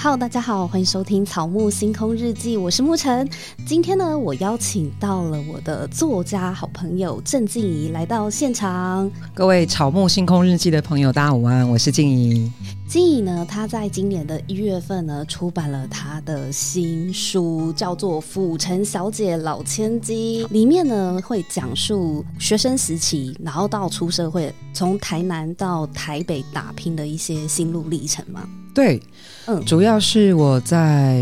[0.00, 3.28] Hello，大家好，欢迎收听《草木星空日记》，我是沐晨。
[3.66, 9.10] 今天呢，我邀请到了我的作家好朋友郑静怡来到现场。
[9.34, 12.48] 各位《草木星空日记》的朋友，大家午安，我是静怡。
[12.88, 28.48] 静怡呢，她在今年的一月份呢，出版了她的新书，叫做《府城小姐老千金》，里面呢会讲述学生时期，然后到出社会，从台南到台北打拼的一些心路历程嘛。
[28.78, 29.02] 对，
[29.46, 31.20] 嗯，主要是我在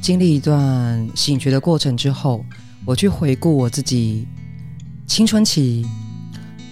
[0.00, 2.44] 经历一段醒觉的过程之后，
[2.84, 4.24] 我去回顾我自己
[5.08, 5.84] 青春期，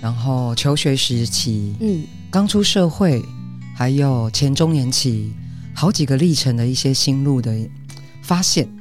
[0.00, 3.20] 然后求学时期，嗯，刚出社会，
[3.74, 5.32] 还有前中年期，
[5.74, 7.52] 好几个历程的一些心路的
[8.22, 8.79] 发现，嗯。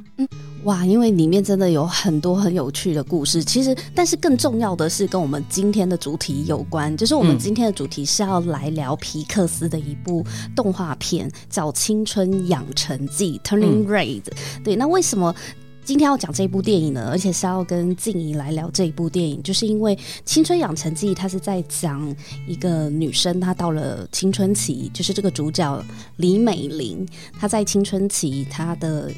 [0.64, 3.42] 哇，因为里面真的有很多很有趣的故事。
[3.42, 10.22] 其实，但是更重要的是跟我们今天的主题有关，就是我们今天的主题是要来聊皮克斯的一部
[10.54, 14.22] 动画片，叫《青春养成记》（Turning Red）。
[14.62, 15.34] 对，那为什么
[15.82, 17.08] 今天要讲这部电影呢？
[17.10, 22.14] 而且是要跟静怡来聊这一部电影，就是因为《青春养成记》它是在讲
[22.46, 25.82] 一个女生，她到了青春期，就是这个主角
[26.16, 27.08] 李美玲，
[27.40, 29.10] 她在青春期，她的。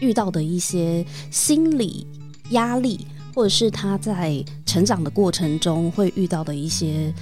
[0.00, 2.06] 遇到的一些心理
[2.50, 7.12] 压力，或者是他在成长的过程中会遇到的一些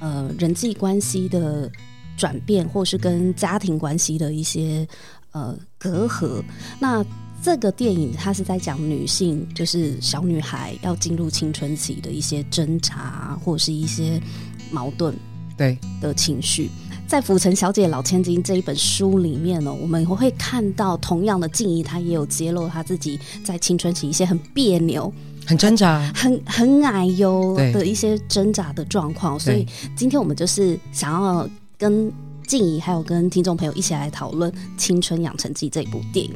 [0.00, 1.70] 呃人际关系的
[2.16, 4.86] 转变，或是跟家庭关系的一些
[5.32, 6.42] 呃隔阂。
[6.78, 7.04] 那
[7.42, 14.22] 这个电影它是在讲女性，就是小女孩要进入青春期的一些挣扎，或者是一些
[14.70, 15.14] 矛盾
[15.56, 16.70] 对的情绪。
[17.12, 25.12] 在《浮城小姐老千金》这一本书里面呢，我们会看到同样的静怡，她也有揭露她自己在青春期一些很别扭、
[25.44, 29.38] 很挣扎、很很矮哟的一些挣扎的状况。
[29.38, 31.46] 所以今天我们就是想要
[31.76, 32.10] 跟
[32.46, 36.32] 静怡还有跟听众朋友一起来讨论《青春养成记》这部电影。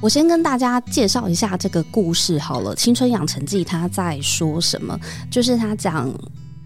[0.00, 4.98] 我先跟大家介绍一下这个故事好了，《青春养成记》它在说什么？
[5.30, 6.10] 就是他讲。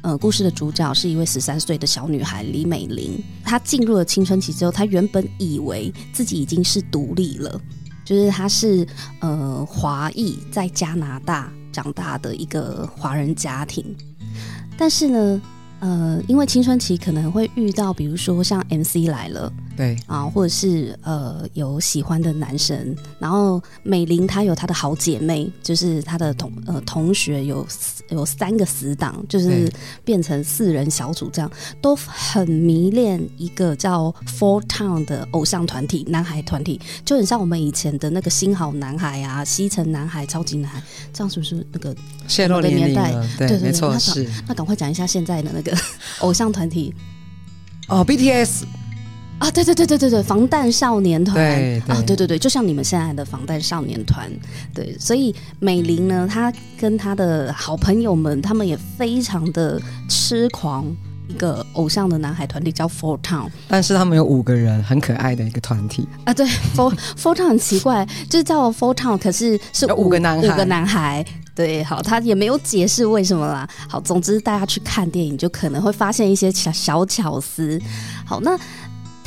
[0.03, 3.23] 呃，故事的主角是一位十三岁的小女孩李美玲。
[3.45, 7.61] 她进入了青春期之后，她原本以为自己已经是独立了，
[8.05, 8.87] 就是她是
[9.21, 13.85] 呃华裔，在加拿大长大的一个华人家庭。
[14.79, 15.43] 但是呢，
[15.81, 19.53] 呃，因为青春期可能会遇到，比如说像 MC 来了。
[19.81, 27.67] 对啊，或者是呃有喜欢的男生，然后美玲她有她的好姐妹，就是她的同呃同学有
[28.11, 29.73] 有三个死党，就是
[30.05, 41.97] 变成四人小组这样，都很迷恋一个叫 Four Town 的偶像团体，男孩团体，就很像我们以前的那个新好男孩啊、西城男孩、超级男孩，这样是不是那个
[42.29, 43.27] 泄露年龄了？
[43.39, 44.29] 对，对，对，没错，是。
[44.47, 45.75] 那赶快讲一下现在的那个
[46.21, 46.95] 偶像团体
[47.89, 48.65] 哦，BTS。
[49.41, 52.15] 啊，对对对对对对，防弹少年团，对对啊，对。
[52.15, 54.31] 对对，就像你们现在的防弹少年团，
[54.75, 59.81] 对，所以美玲呢，她跟她的好朋友们，他们也非常的
[60.11, 60.85] 痴狂
[61.27, 66.07] 一个偶像的男孩团体，叫 Four Town，但是他们有五个人，很可爱的一个团体。
[66.25, 66.47] 啊，对，
[66.77, 71.25] Four Four Town 很奇怪，就是叫 Four Town，可是是五,五个男孩，五个男孩，
[71.55, 77.81] 对，好，他也没有解释为什么啦，好，总之大家去看电影就可能会发现一些小小巧思，
[78.27, 78.55] 好，那。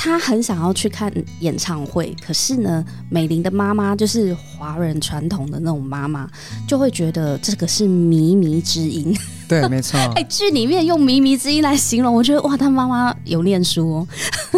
[0.04, 1.10] 他很想要去看
[1.40, 6.30] 演唱会，可是呢，美玲的妈妈就是华人传统的那种妈妈，
[6.68, 9.16] 就会觉得这个是靡靡之音。
[9.48, 10.00] 对，没错。
[10.16, 14.08] 哎，剧里面用靡靡之音来形容，我觉得哇，他妈妈有念书哦。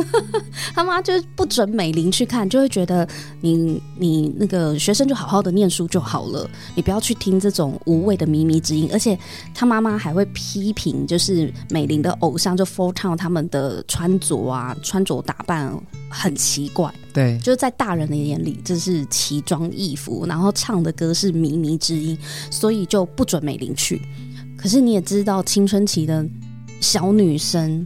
[0.74, 3.08] 他妈就是不准美玲去看，就会觉得
[3.42, 8.90] 你你那个学生就好好的念书就好了，你不要去听这种无谓的靡靡之音。
[8.94, 9.18] 而且
[9.54, 15.74] 他妈妈还会批评，就是美玲的偶像就 Four Town 他们的穿着啊，穿着打扮
[16.10, 16.94] 很奇怪。
[17.14, 22.18] 对，就是在大人的眼里这是奇装异服，然后唱的歌是靡靡之音，
[22.52, 24.02] 所以就不准美玲去。
[24.66, 26.26] 可是你也知道，青春期的
[26.82, 27.86] 小女生，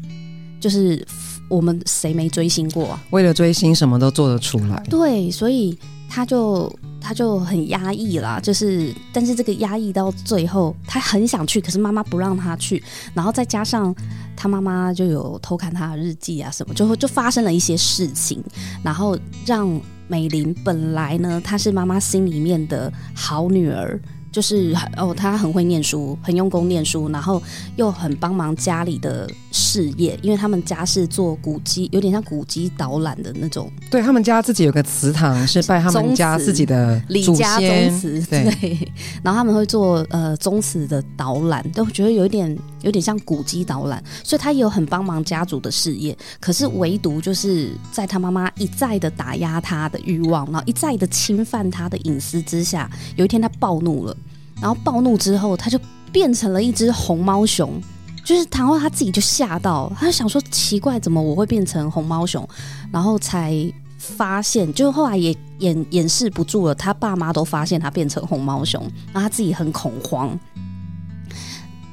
[0.62, 1.06] 就是
[1.50, 3.04] 我们谁没追星过啊？
[3.10, 4.82] 为了追星，什么都做得出来。
[4.90, 5.78] 对，所以
[6.10, 8.40] 她就她就很压抑啦。
[8.40, 12.82] 就是，但是这个压抑到最后，她很想去，可是妈妈不让她去。
[13.14, 13.94] 然后再加上
[14.38, 18.42] 她妈妈就有偷看她的日记啊什么，就就发生了一些事情，
[18.82, 19.70] 然后让
[20.08, 24.00] 美玲本来呢，她是妈妈心里面的好女儿。
[24.32, 27.42] 就是哦，他很会念书，很用功念书，然后
[27.76, 33.72] 又很帮忙家里的事业，因为他们家是做古迹，有点像古迹导览的那种。
[33.90, 38.22] 对，他们家自己有个祠堂，是拜他们家自己的李家宗祠。
[38.30, 38.92] 对，
[39.24, 46.18] 然后他们会做呃宗祠的导览，都觉得有一点有点像古迹导览，所以他也有很帮忙家族的事业。
[46.40, 54.16] 可是唯独就是在他妈妈一再的打压他的欲望，然后一再的侵犯他的隐私之下，有一天他暴怒了，
[54.62, 55.80] 然后暴怒之后，他就
[56.12, 57.82] 变成了一只红毛熊。
[58.26, 62.48] 就是唐后他自己就吓到，他就想说奇怪，怎么我会变成红毛熊？
[62.92, 63.56] 然后才
[63.98, 68.82] 发现，就后来也掩掩饰不住了，他爸妈都发现他变成红毛熊，
[69.12, 70.38] 然后他自己很恐慌。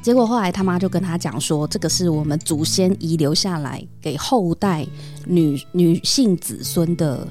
[0.07, 4.87] 结果后来他妈就跟他讲说，这个是我们祖先遗留下来给后代
[5.25, 7.27] 女女性子孙的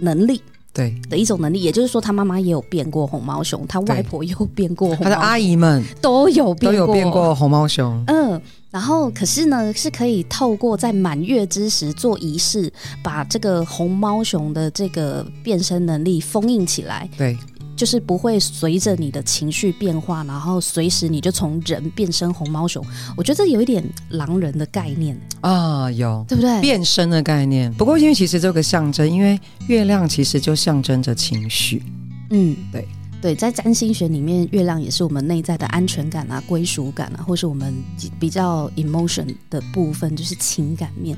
[0.00, 0.42] 能力。
[0.72, 8.02] 对的一种能力，也就是说，他妈妈也有变过红毛熊，他外婆也有变过红毛熊，他的阿姨们都有变过红毛熊。
[8.08, 12.70] 嗯，然后可是呢，是可以透过在满月之时做仪式，
[13.04, 17.08] 把这个红毛熊的这个变身能力封印起来。
[17.16, 17.38] 对。
[17.76, 22.84] 就是不会随着你的情绪变化，然后随时你就从人变身红毛熊。
[23.16, 26.60] 我觉得这有一点狼人的概念啊，有对不对？
[26.62, 27.72] 变身的概念。
[27.74, 29.38] 不过因为其实这个象征，因为
[29.68, 31.82] 月亮其实就象征着情绪。
[32.30, 32.88] 嗯，对
[33.20, 37.74] 对，在占星学里面，月亮也是我们内在的安全感啊、归属感啊，或是我们
[38.18, 41.16] 比较 emotion 的部分，就是情感面。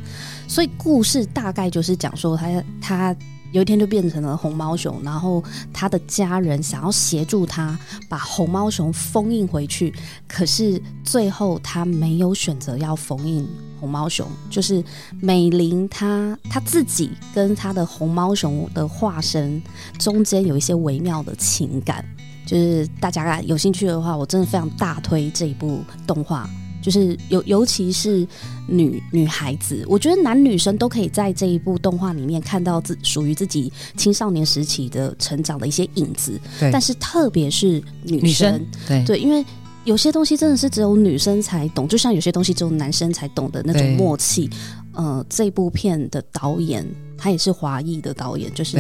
[0.49, 3.17] 所以故事大概就是讲说他他。
[3.53, 5.43] 有一天就变成了红毛熊，然后
[5.73, 7.79] 他的家人想要协助他
[8.09, 9.95] 把红毛熊封印回去，
[10.27, 13.49] 可是最后他没有选择要封印
[13.81, 14.83] 红毛熊，就是
[15.21, 19.63] 美玲她她自己跟她的红毛熊的化身
[19.99, 22.05] 中间有一些微妙的情感，
[22.45, 26.49] 就是大家有兴趣的话，我真的非常大推这一部动画。
[26.89, 28.27] 就是尤尤其是
[28.67, 36.41] 女女孩子，我觉得男女生都可以在这一部动画里面看到自属于自己青少年时期的成长的一些影子。
[36.59, 39.45] 对，但是特别是女生，女生对对，因为
[39.85, 44.49] 有些东西真的是只有女生才懂，就像有些东西只有男生才懂的那种默契。
[44.95, 46.83] 呃，这部片的导演
[47.19, 48.79] 他也是华裔的导演，就是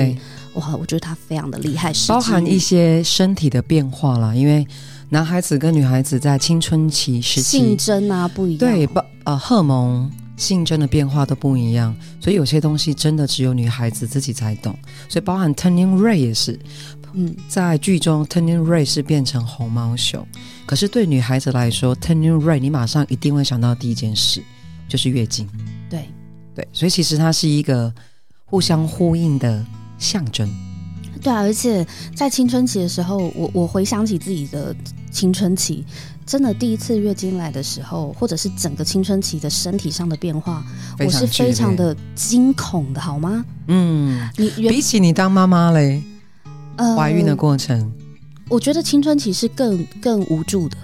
[0.55, 4.67] 哇，我觉得他非常的厉害，包含一些身体的变化啦，因为。
[5.11, 14.79] 男孩子跟女孩子在青春期时期性征啊不一样，对，不呃荷尔蒙性征的变化都不一样，所以有些东西真的只有女孩子自己才懂。
[15.08, 16.61] 所以包含 Turning Ray 也是，
[17.14, 20.29] 嗯，在剧中 Turning Ray 是变成红毛熊，
[20.67, 24.43] 可是对女孩子来说 Turning Ray 你马上一定会想到第一件事
[24.91, 25.49] 就是月经，
[25.88, 26.02] 对。
[26.55, 27.91] 对，所以其实它是一个
[28.50, 29.64] 互相呼应的
[29.98, 30.48] 象征。
[31.22, 34.74] 对啊，而且在青春期的时候，我我回想起自己的。
[35.10, 35.82] 青春期
[36.26, 40.62] 真的第一次月经来的时候，或者是整个青春期的身体上的变化，
[40.98, 43.42] 我是非常的惊恐的，好吗？
[43.68, 46.02] 嗯，你比起你当妈妈嘞，
[46.76, 47.90] 呃，怀孕的过程，
[48.50, 50.76] 我觉得青春期是更更无助的，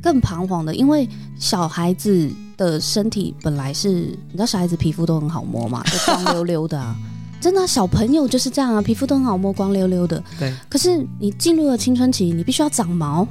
[0.00, 1.06] 更彷徨的，因为
[1.42, 6.94] 小孩子的身体本来是，你知道小孩子皮肤都很好摸嘛， 就光溜溜的啊，
[7.40, 10.22] 真的啊，小朋友就是这样啊，皮肤都很好摸，光溜溜的。
[10.38, 13.26] 对，可是你进入了青春期，你必须要长毛。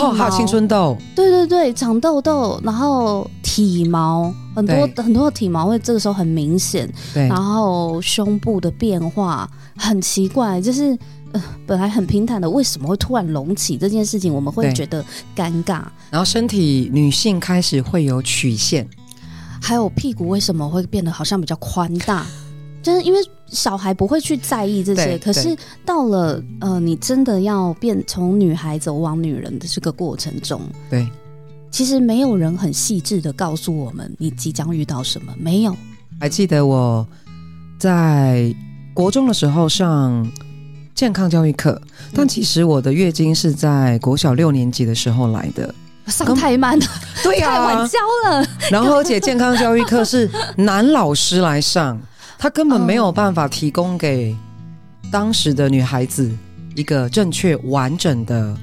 [0.00, 10.96] 哦，还有青春痘，对对对，长痘痘，然后体毛很多很多的体毛会这个时候很明显，对，然后胸部的变化很奇怪，就是
[11.32, 15.82] 呃本来很平坦的，为什么会突然隆起这件事情，我们会觉得尴尬。
[16.10, 18.88] 然后身体女性开始会有曲线，
[19.60, 22.26] 还有屁股为什么会变得好像比较宽大？
[22.82, 23.18] 就是因为
[23.48, 31.04] 小孩不会去在意这些，可是到了呃，你真的要变从女孩走往女人的这个过程中，对，
[31.68, 35.76] 其实没有人很细致的告诉我们你即将遇到什么，没有。
[36.20, 37.04] 还记得我
[37.76, 38.54] 在
[38.94, 40.24] 国中的时候上
[40.96, 45.72] 健康教育课，嗯，但其实我的月经是在国小六年级的时候来的，
[46.08, 46.86] 上太慢了，
[47.22, 48.48] 对呀，啊，太晚教了。
[48.70, 52.00] 然后而且健康教育课是男老师来上。
[52.38, 54.36] 他根本没有办法提供给
[55.10, 56.30] 当时的女孩子
[56.74, 58.54] 一个正确完整的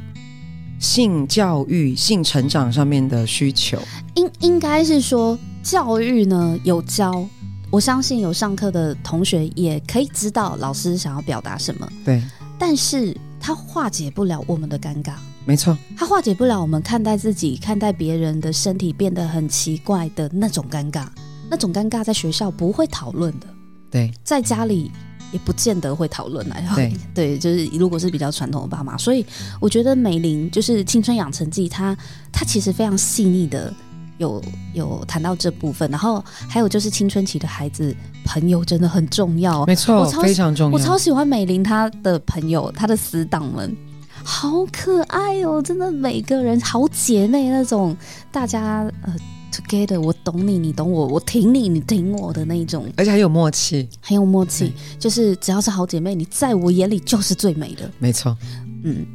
[0.79, 3.79] 性教育、性成长上面的需求。
[4.13, 7.27] 应应该是说，教育呢有教，
[7.73, 11.89] 我相信有上课的同学也可以知道老师想要表达什么。
[12.05, 12.21] 对，
[12.55, 15.13] 但是他化解不了我们的尴尬。
[15.43, 21.07] 没错，他化解不了我们看待自己、看待别人的身体变得很奇怪的那种尴尬。
[21.49, 23.47] 那种尴尬在学校不会讨论的。
[23.89, 24.91] 对，在家里
[25.31, 26.63] 也不见得会讨论来。
[26.75, 29.25] 对 对，就是如果是比较传统的爸妈，所以
[29.59, 31.97] 我觉得美玲就是《青春养成记》，它
[32.31, 33.73] 它其实非常细腻的
[34.17, 34.41] 有
[34.73, 40.77] 有谈到这部分，然后还有就是青春期的孩子朋友真的很重要，没错，非常重要。
[40.77, 43.75] 我超喜欢美玲她的朋友，她的死党们
[44.23, 47.95] 好可爱哦，真的每个人好姐妹那种，
[48.31, 49.13] 大家呃
[49.51, 58.37] together，我懂你，你懂我，我挺你，你挺我的那一种，而且很有默契，很有默契，就是只要是好姐妹，你在我眼里就是最美的，没错，
[58.83, 59.05] 嗯，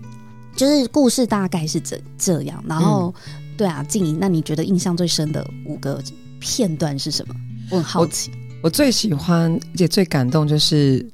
[0.55, 3.15] 就是故事大概是这这样，然后。
[3.27, 6.01] 嗯对啊，静怡，那你觉得印象最深的五个
[6.39, 7.35] 片段是什么？
[7.71, 8.31] 我很好奇。
[8.31, 11.05] 我，我最喜欢也最感动就是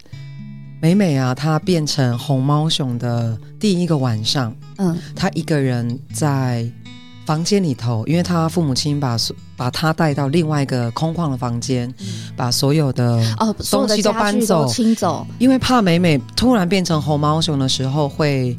[0.82, 6.70] 美美啊，她变成红毛熊的第一个晚上，嗯，她一个人在
[7.24, 9.16] 房间里头，因为她父母亲把
[9.56, 18.54] 把她带到另外一个空旷的房间，嗯、把所有的哦东西都搬走、清走，因为怕美美突然变成红毛熊的时候会。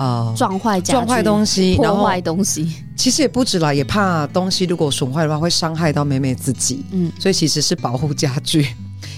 [0.00, 0.32] 啊！
[0.34, 6.82] 撞坏撞坏东西，破坏东西，其实也不止啦，也怕东西如果损坏的话会伤害到美美自己。
[6.90, 8.66] 嗯，所以其实是保护家具，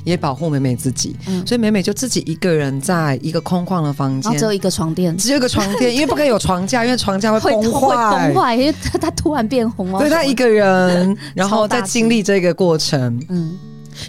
[0.03, 1.15] 也保护美美自己。
[1.29, 10.01] 嗯，所以美美就自己一个人在一个空旷的房间，只有一个床垫，只有一个床垫， 因为不可以有床架，因为床架会崩坏，崩坏，因为他他突然变红了。
[10.01, 13.25] 对，她一个人， 然后在经历这个过程。
[13.29, 13.57] 嗯，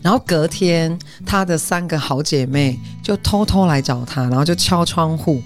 [0.01, 5.39] 然后隔天，她的三个好姐妹就偷偷来找她，然后就敲窗户。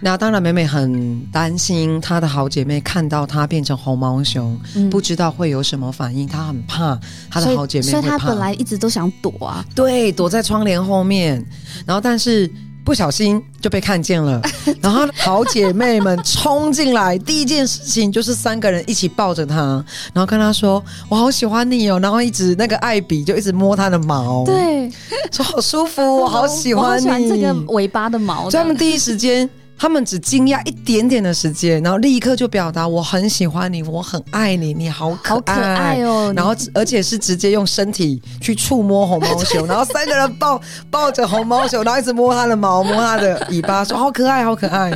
[0.00, 6.26] 那当然，美美很担心她的好姐妹看到她变成红毛熊，嗯、不知道会有什么反应。
[6.26, 6.98] 她很怕
[7.30, 11.44] 她的好姐妹所以她本来一直都想躲啊，对，躲在窗帘后面。
[11.84, 12.48] 然后，但是
[12.84, 14.40] 不小心就被看见了。
[14.80, 24.90] 然后，好姐妹们冲进来，第一件事情就是三个人一起抱着她，然后跟她说：“我好喜欢你哦。”然后一直那个艾比就一直摸她的毛，对，
[25.32, 28.48] 说好舒服，我好喜欢你， 欢这个尾巴的毛。
[28.48, 29.48] 所以他们第一时间。
[29.78, 36.32] 他们只惊讶一点点的时间，然后立刻就表达我很喜欢你，我很爱你，你好可爱，好可爱哦。
[36.34, 44.90] 然后而且是直接用身体去触摸红毛熊， 然后三个人抱抱着红毛熊，然后一直摸它的毛，摸它的尾巴，说好可爱，好可爱。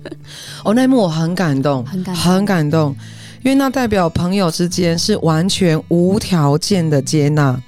[0.64, 2.96] 哦，那一幕我很感动，很感动，很感动，
[3.42, 7.60] 因为那代表朋友之间是完全无条件的接纳。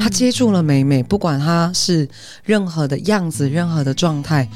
[0.00, 2.06] 他接住了美美，不管她是
[2.44, 4.46] 任何的样子，任何的状态。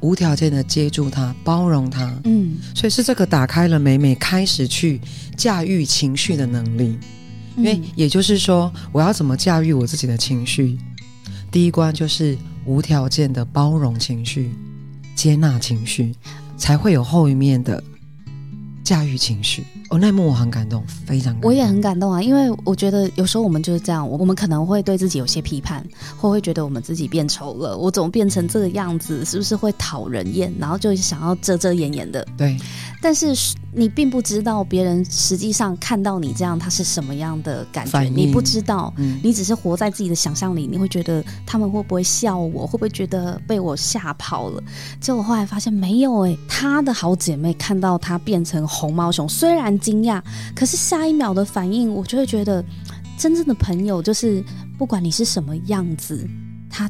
[0.00, 5.00] 无条件的接住他，包容他，嗯，所以是这个打开了美美开始去
[5.36, 6.98] 驾驭情绪的能力，
[7.56, 10.78] 因为也就是说，我要怎么驾驭我自己的情绪？
[11.50, 14.52] 第一关就是无条件的包容情绪，
[15.14, 16.14] 接纳情绪，
[16.56, 17.82] 才会有后一面的
[18.88, 19.66] 驾驭情绪。
[19.90, 21.50] 哦，那一幕我很感动，非常感动。
[21.50, 29.22] 我也很感动啊，因为我觉得有时候我们就是这样，我们可能会对自己有些批判，或会觉得我们自己变丑了，我怎么变成这个样子？
[29.26, 30.50] 是不是会讨人厌？
[30.58, 32.26] 然后就想要遮遮掩掩的。
[32.34, 32.56] 对。
[33.00, 33.32] 但是
[33.72, 38.00] 你并不知道别人实际上看到你这样，他是什么样的感觉？
[38.04, 42.66] 你不知道，嗯，你只是活在自己的想象里，你会觉得他们会不会笑我？
[42.66, 44.62] 会不会觉得被我吓跑了？
[45.00, 50.22] 结果后来发现没有哎、欸，他的好姐妹看到她变成红毛熊，虽然惊讶，
[50.54, 52.64] 可是下一秒的反应，我就会觉得
[53.18, 54.44] 真正的朋友就是
[54.78, 56.28] 不管你是什么样子，
[56.70, 56.88] 他。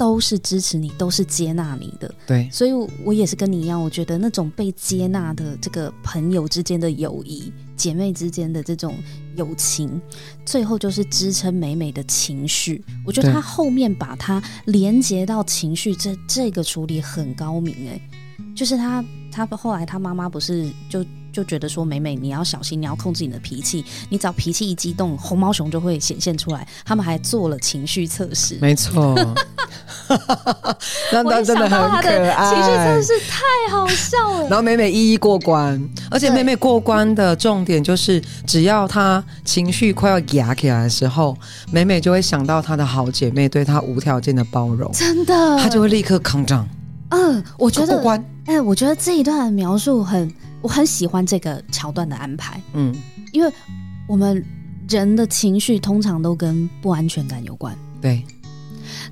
[0.00, 2.10] 都是支持你，都是接纳你的。
[2.26, 2.72] 对，所以
[3.04, 8.94] 我也是跟你一样，我觉得那种被接纳的这个朋友之间的友谊，姐妹之间的这种
[9.36, 10.00] 友情，
[10.46, 12.82] 最后就是支撑美美的情绪。
[13.04, 18.02] 我觉得他后面把它连接到情绪，这这个处理很高明哎、欸，
[18.56, 21.04] 就是他他后来他妈妈不是就。
[21.32, 23.84] 就觉得说美美，你要小心，你要控制你的脾气。
[24.08, 26.66] 你只要脾气一激动，红毛熊就会显现出来。
[26.84, 29.14] 他们还做了情绪测试，没错。
[31.12, 31.70] 那那真的很
[32.02, 32.54] 可爱。
[32.54, 34.48] 情绪测试太好笑了。
[34.48, 41.36] 然后美美一一过关，而且美美过关的重点就是，只要她情绪快要压起来的时候，
[41.70, 46.68] 美美就会想到她的好姐妹对她无条件的包容，真的，她就会立刻扛涨。
[47.10, 48.24] 嗯，我觉得过关。
[48.46, 50.32] 哎，我觉得这一段的描述很。
[50.62, 52.94] 我很喜欢这个桥段的安排，嗯，
[53.32, 53.52] 因为
[54.06, 54.44] 我们
[54.88, 58.22] 人的情绪通常都跟不安全感有关，对。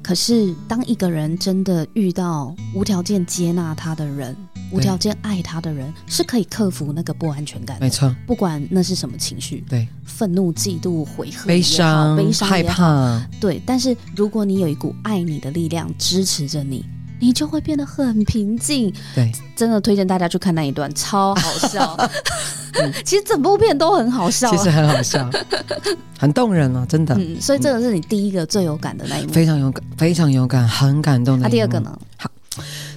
[0.02, 4.36] 可是当一个人真的遇到无条件接纳他的人，
[4.72, 8.14] 无条件爱他的人，是可以克服那个不安全感的，没错。
[8.26, 13.62] 不管那是什么情绪，对，愤怒、嫉妒、悔恨、悲伤、悲伤、害怕，对。
[13.64, 16.84] 但是如果你有一股爱你的力量支持着你。
[17.20, 18.92] 你就会变得很平静。
[19.14, 21.96] 对，真的推荐大家去看那一段，超好笑。
[22.80, 25.28] 嗯、其实整部片都很好笑，啊，其实很好笑，
[26.18, 27.14] 很动人啊，真的。
[27.18, 31.42] 嗯，所以这个是你第一个最有感的那一幕，非常有感，非常有感，很感动的。
[31.42, 31.98] 那、啊、第二个呢？
[32.16, 32.30] 好，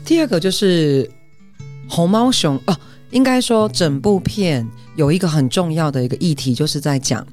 [0.05, 1.09] 第二个就是
[1.89, 2.77] 红猫熊哦。
[3.09, 7.27] 应该说整部片有一个很重要的一个议题，就是在讲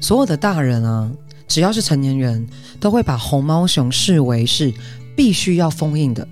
[0.00, 1.10] 所有的大人啊，
[1.46, 2.46] 只要是成年人，
[2.80, 4.72] 都会把红毛熊视为是
[5.18, 6.24] 必须要封印的，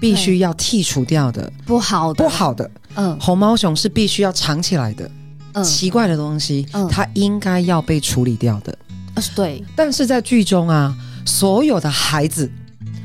[0.00, 2.70] 必须要剔除掉的，不好的，不好的。
[2.94, 5.10] 嗯，红毛熊是必须要藏起来的，
[5.52, 8.74] 嗯，奇怪的东西，嗯，它应该要被处理掉的。
[9.16, 9.62] 呃，对。
[9.76, 10.96] 但是在剧中啊，
[11.26, 12.50] 所有的孩子，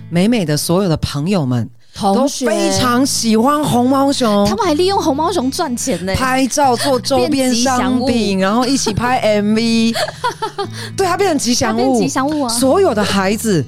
[0.10, 1.70] 美美的所有的朋友们。
[2.00, 9.96] 都非常喜欢红毛熊，他们还利用红毛熊赚钱呢，拍照做周边商品，然后一起拍 MV，
[10.96, 12.50] 对，它变成吉祥物，吉祥物啊！
[12.50, 13.66] 所有的孩子，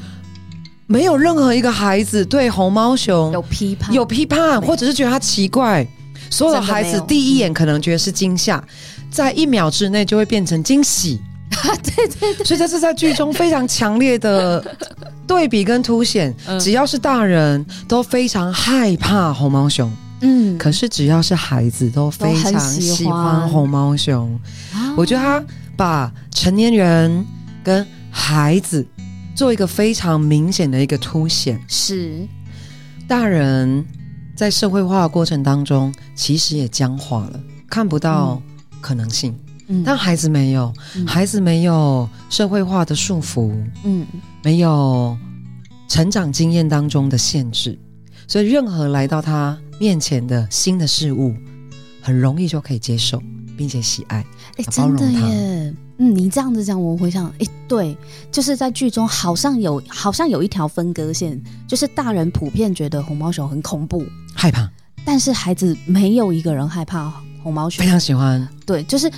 [0.89, 5.85] 没有任何一个孩子对红毛熊有批判，有批判，或者是觉得它奇怪。
[6.31, 8.63] 所有的孩子第一眼可能觉得是惊吓，
[9.11, 11.21] 在一秒之内就会变成惊喜。
[11.83, 14.63] 对对对，所以这是在剧中非常强烈的
[15.27, 16.33] 对比跟凸显。
[16.59, 19.91] 只要是大人都非常害怕红毛熊，
[20.21, 24.39] 嗯，可是只要是孩子都非常喜欢红毛熊。
[24.97, 25.43] 我觉得他
[25.77, 27.25] 把成年人
[27.63, 28.83] 跟孩子
[29.39, 31.57] 做一个非常明显的一个凸显。
[31.65, 32.27] 是，
[33.07, 33.85] 大人
[34.35, 38.41] 在社会化的过程当中，其实也僵化了，看不到
[38.81, 39.33] 可能性。
[39.85, 43.55] 但孩子没有，嗯、孩子没有社会化的束缚，
[43.85, 44.05] 嗯，
[44.43, 45.17] 没有
[45.87, 47.79] 成长经验当中的限制，
[48.27, 51.33] 所以任何来到他面前的新的事物，
[52.01, 53.23] 很容易就可以接受，
[53.59, 54.25] 并且喜爱，
[54.55, 54.63] 哎。
[54.71, 57.97] 真的耶，嗯，你这样子讲，我回想，哎，对，
[58.31, 61.37] 就是在剧中好像有，好像有一条分割线，
[61.67, 64.69] 就是大人普遍觉得红毛熊很恐怖，害怕，
[65.03, 67.11] 但是孩子没有一个人害怕
[67.43, 69.11] 红毛熊，非常喜欢，对，就是。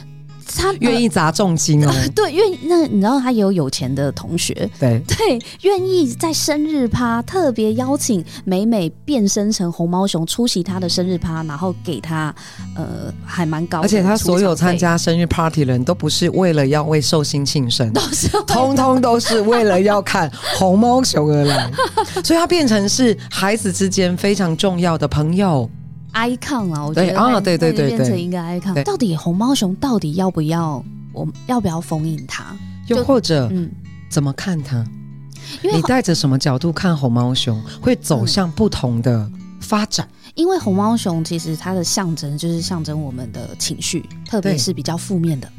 [0.58, 5.02] 他愿意砸重金哦，呃、 对，愿意那你知道他也有有钱的同学，对。
[5.08, 12.34] 对，愿意在生日趴特别邀请美美变身成红毛熊出席他的生日趴，然后给他
[12.76, 21.72] 呃还蛮高的，而且他所有参加生日 party 的人都不是为了要为寿星庆生，都是通通都是为了要看红毛熊而来，
[22.24, 25.70] 所以他变成是孩子之间非常重要的朋友。
[26.14, 28.84] Icon 啊，我觉得啊，对对对，变成一个 icon。
[28.84, 30.84] 到底红毛熊到底要不要？
[31.14, 32.56] 我要不要封印它？
[32.88, 33.70] 又或者，嗯，
[34.10, 34.78] 怎么看它？
[35.62, 40.08] 因为你带着什么角度看红毛熊，会走向不同的发展。
[40.36, 45.52] 因为红毛熊其实它的象征就是象征我们的情绪，特别是比较负面的，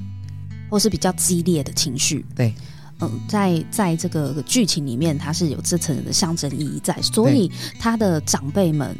[0.71, 2.25] 或是比较激烈的情绪。
[2.35, 2.55] 对，
[3.01, 8.97] 嗯，在在这个剧情里面，它是有这层的象征意义在，所以它的长辈们。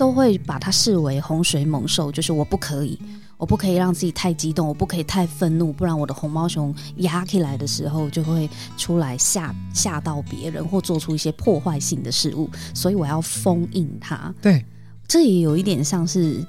[0.00, 2.98] 都会把它视为洪水猛兽，就是我不可以，
[3.36, 14.34] 我不可以让自己太激动，我不可以太愤怒，不然我的红毛熊压起来的时候就会出来吓吓到别人，或做出一些破坏性的事物，所以我要封印它。
[14.40, 14.64] 对，
[15.06, 16.42] 这也有一点像是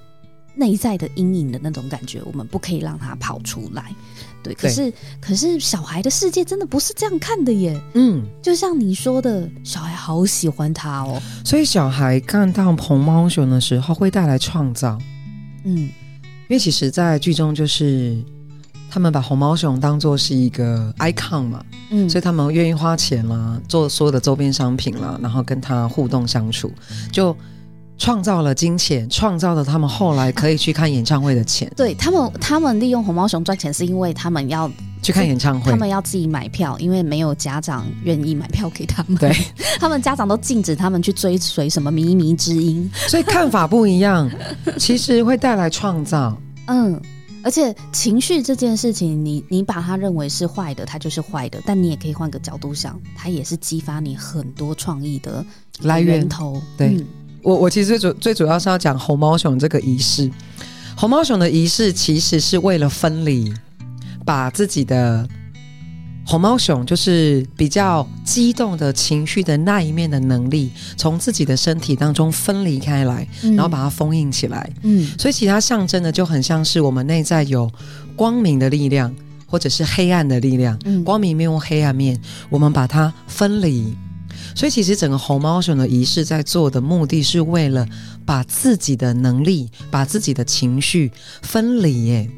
[0.56, 3.94] 内在的阴影的那种感觉，我们不可以让它跑出来。
[4.43, 7.80] 对，可是可是小孩的世界真的不是这样看的耶。
[7.93, 11.21] 嗯，就像你说的，小孩好喜欢他哦。
[11.45, 14.97] 所以小孩看到红毛熊的时候，会带来创造。
[15.63, 15.91] 嗯，因
[16.49, 18.17] 为其实，在剧中就是
[18.89, 26.71] 他们把红毛熊当做是一个 icon 嘛，嗯，所以他们愿意花钱啦，做所有的周边商品啦，然后跟他互动相处，
[27.12, 27.36] 就。
[28.02, 31.72] 创造了金钱，创造了他们后来可以去看演唱会的钱。
[31.78, 34.68] 对他们，他们利用红毛熊赚钱，是因为他们要
[35.04, 39.16] 去看演唱会，他们要自己买票，因为没有家长愿意买票给他们。
[39.20, 39.32] 对，
[39.80, 44.28] 他们家长都禁止他们去追随什么靡靡之音，所以看法不一样，
[44.80, 46.36] 其实会带来创造。
[46.66, 47.00] 嗯，
[47.44, 55.46] 而且情绪这件事情，你你把它认为是坏的，它就是坏的，但你也可以换个角度想，它也是激发你很多创意的
[55.84, 56.60] 来源头。
[56.76, 56.96] 对。
[56.96, 57.06] 嗯
[57.43, 60.30] 我我其实最主最主要是要讲红毛熊这个仪式，
[60.95, 63.51] 红毛熊的仪式其实是为了分离，
[64.25, 65.27] 把自己的
[66.25, 74.69] 红毛熊就是比较激动的情绪的那一面的能力，从自己的身体当中分离开来，然后把它封印起来。
[74.84, 77.69] 嗯，所以其他象征的就很像是我们内在有
[78.15, 79.13] 光明的力量，
[79.47, 80.77] 或者是黑暗的力量。
[80.86, 83.97] 嗯，光明面或黑暗面，我们把它分离。
[84.54, 87.88] 所以，其实整个红毛熊的仪式在做的目的是为了
[88.26, 91.12] 把自己的能力、把自己的情绪
[91.42, 92.06] 分离。
[92.06, 92.30] 耶，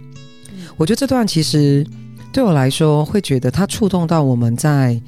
[0.78, 1.86] 我觉得这段其实
[2.32, 5.02] 对我来说，会觉得它触动到我们在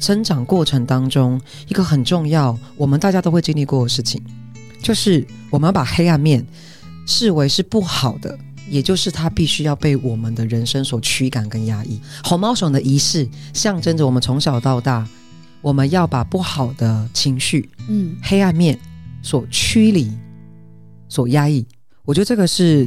[0.00, 4.22] 生长过程当中一个很重要、我们大家都会经历过的事情，
[4.82, 6.46] 就是我们要把黑暗面
[7.06, 8.38] 视为是不好的，
[8.68, 12.00] 也就是它必须要被我们的人生所驱赶跟压抑。
[12.24, 15.06] 红毛熊的仪式象征着我们从小到大。
[15.62, 18.78] 我们要把不好的情绪，嗯，黑暗面
[19.22, 20.10] 所驱离、
[21.08, 21.64] 所压抑，
[22.04, 22.86] 我觉得这个是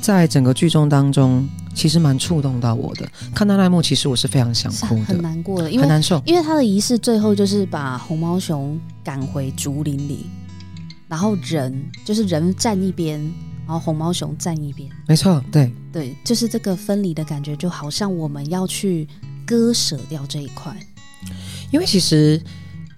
[0.00, 3.06] 在整个剧中当中，其实蛮触动到我的。
[3.34, 6.22] 看到那一幕，其实我是非常想哭的，很难过的，因为很难受。
[6.24, 10.26] 因为他的仪式最后就是把红毛熊赶回竹林里，
[11.06, 11.72] 然后人
[12.06, 13.20] 就是人站一边，
[13.66, 14.88] 然后红毛熊站一边。
[15.06, 19.06] 没错，对对，就是这个分离的感觉，就好像我们要去
[19.46, 20.74] 割舍掉这一块。
[21.70, 22.42] 因为其实，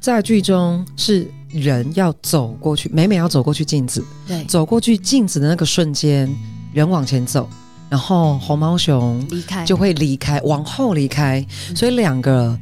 [0.00, 1.30] 在剧中是。
[1.52, 6.28] 人要走过去，美美要走过去镜子，对，走过去镜子的那个瞬间，
[6.74, 7.48] 人往前走，
[7.88, 9.64] 然后红毛熊离开。
[9.64, 12.58] 就会离开，往后离开，所以两个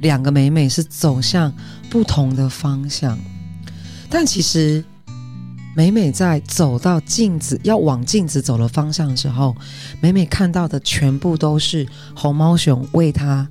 [0.00, 1.52] 两个美美是走向
[1.90, 3.18] 不同的方向，
[4.08, 4.82] 但其实
[5.76, 9.54] 美美在走到镜子要往镜子走的方向的时候，
[10.00, 13.46] 美美看到的全部都是红毛熊为她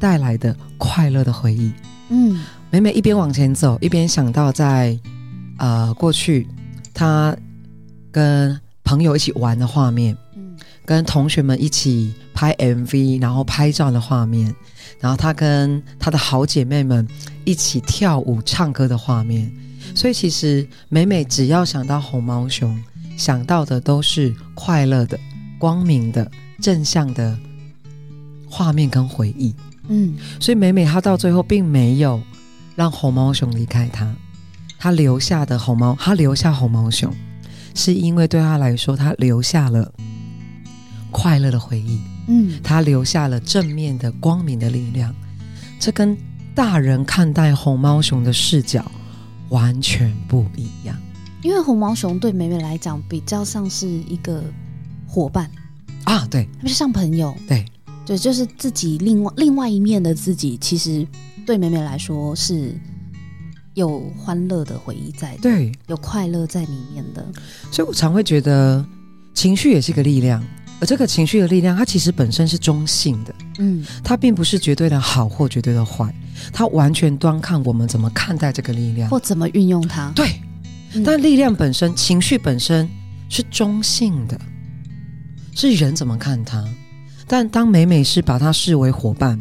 [0.00, 1.72] 带来的快乐的回忆，
[2.08, 2.40] 嗯。
[2.72, 4.96] 美美一边往前走，一边想到在
[5.58, 6.46] 呃过去，
[6.94, 7.36] 她
[8.12, 14.54] 跟朋友一起玩的画面，嗯，跟同学们一起拍 MV，然后拍照的画面，
[15.00, 17.04] 然后她跟她的好姐妹们
[17.44, 19.50] 一起跳舞唱歌的画面。
[19.96, 22.80] 所以其实美美只要想到红毛熊，
[23.16, 25.18] 想到的都是快乐的、
[25.58, 26.30] 光明的、
[26.62, 27.36] 正向的
[28.48, 29.52] 画面跟回忆。
[29.90, 32.20] 嗯，所以美美她到最后并没有。
[32.76, 34.10] 让红毛熊离开她，
[34.78, 37.14] 她留下的红毛，她留下红毛熊，
[37.74, 39.92] 是因为对她来说，她留下了
[41.10, 45.14] 快乐的回忆，嗯，她留下了正面的光明的力量。
[45.78, 46.16] 这跟
[46.54, 48.90] 大人看待红毛熊的视角
[49.50, 50.96] 完全不一样。
[51.42, 54.42] 因为红毛熊对美美来讲，比较像是一个
[55.06, 55.50] 伙伴。
[56.04, 57.66] 啊，对，不是像朋友，对，
[58.06, 61.06] 对，就是自己另外另外一面的自己，其实。
[61.46, 62.72] 对美美来说是
[63.74, 67.26] 有欢乐的回忆在的，对，有快乐在里面的。
[67.72, 68.84] 所以我常会觉得
[69.34, 70.44] 情绪也是一个力量，
[70.80, 76.14] 而这个情绪的力量，它其实本身是中性的，嗯，它并不是绝对的好或绝对的坏，
[76.52, 80.12] 它完全端看我们怎么看待这个力量或怎么运用它。
[80.14, 80.40] 对，
[80.92, 82.88] 嗯，但力量本身、情绪本身
[83.28, 84.38] 是中性的，
[85.56, 86.62] 是人怎么看它。
[87.32, 89.40] 但当美美是把它视为伙伴。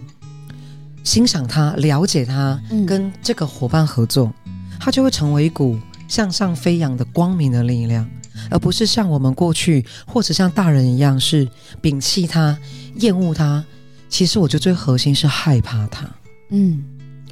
[1.03, 5.75] 欣赏他，了解他，跟这个伙伴合作，嗯，他就会成为一股
[6.07, 8.07] 向上飞扬的光明的力量，
[8.51, 11.49] 而不是像我们过去或者像大人一样是
[11.81, 12.55] 摒弃他、
[12.97, 13.65] 厌恶他。
[14.07, 16.07] 其实我觉得最核心是害怕他。
[16.51, 16.83] 嗯，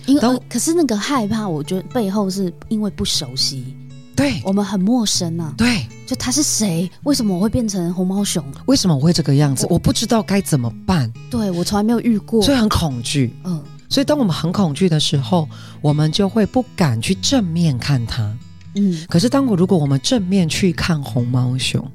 [0.07, 3.75] 因为、呃、可是那个害怕，我觉得背后是因为不熟悉，
[4.15, 5.53] 对我们很陌生啊。
[5.55, 6.89] 对，就他是谁？
[7.03, 8.43] 为什么我会变成红毛熊？
[8.65, 9.67] 为什么我会这个样子？
[9.69, 11.11] 我，我不知道该怎么办。
[11.29, 13.33] 对，我从来没有遇过，所以很恐惧。
[13.43, 13.61] 嗯。
[13.89, 15.47] 所以，当我们很恐惧的时候，
[15.81, 18.37] 我们就会不敢去正面看他。
[18.75, 21.89] 嗯，可是，当我如果我们正面去看红毛熊，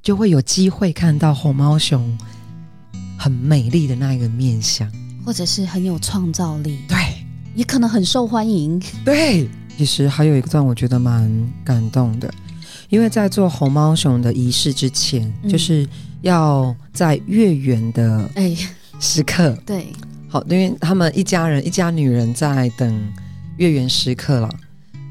[0.00, 2.16] 就会有机会看到红毛熊
[3.18, 4.88] 很美丽的那一个面相，
[5.24, 6.78] 或者是很有创造力。
[6.88, 6.96] 对，
[7.56, 8.80] 也可能很受欢迎。
[9.04, 11.28] 对，其实还有一个段我觉得蛮
[11.64, 12.32] 感动的，
[12.88, 15.86] 因为在做红猫熊的仪式之前，嗯、就是
[16.22, 18.56] 要在月圆的哎。
[18.98, 19.86] 时刻、哎、对。
[20.26, 23.12] 好，因为他们一家人一家女人在等
[23.58, 24.50] 月圆时刻了，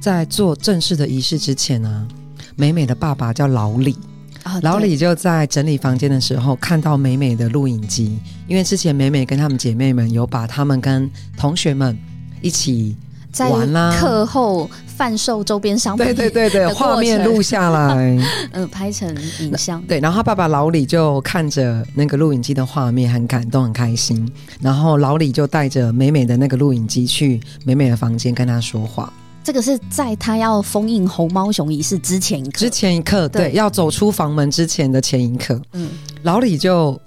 [0.02, 2.08] 在做正式的仪式之前呢、啊，
[2.56, 3.96] 美美的爸爸叫老李，
[4.44, 11.08] 哦、老李就在整理房间的时候看到美美的录影机，因为之前美美跟他们姐妹们有把他们跟
[11.38, 11.96] 同学们
[12.42, 12.96] 一起。
[13.36, 13.52] 在
[14.00, 18.18] 课后贩售周边商品，对对对对，画面录下来，
[18.54, 19.82] 嗯，拍成影像。
[19.82, 24.26] 对，然后他爸爸老李就看着那个录影机的画面，很感动，很开心。
[24.62, 29.12] 然后老李就带着美美的那个录影机去美美的房间跟她说话。
[29.44, 35.62] 这个是在他要封印红毛熊仪式之前一刻，之前一刻，对，对，要走出房门之前的前一刻。
[35.74, 35.90] 嗯，
[36.24, 36.98] 老李就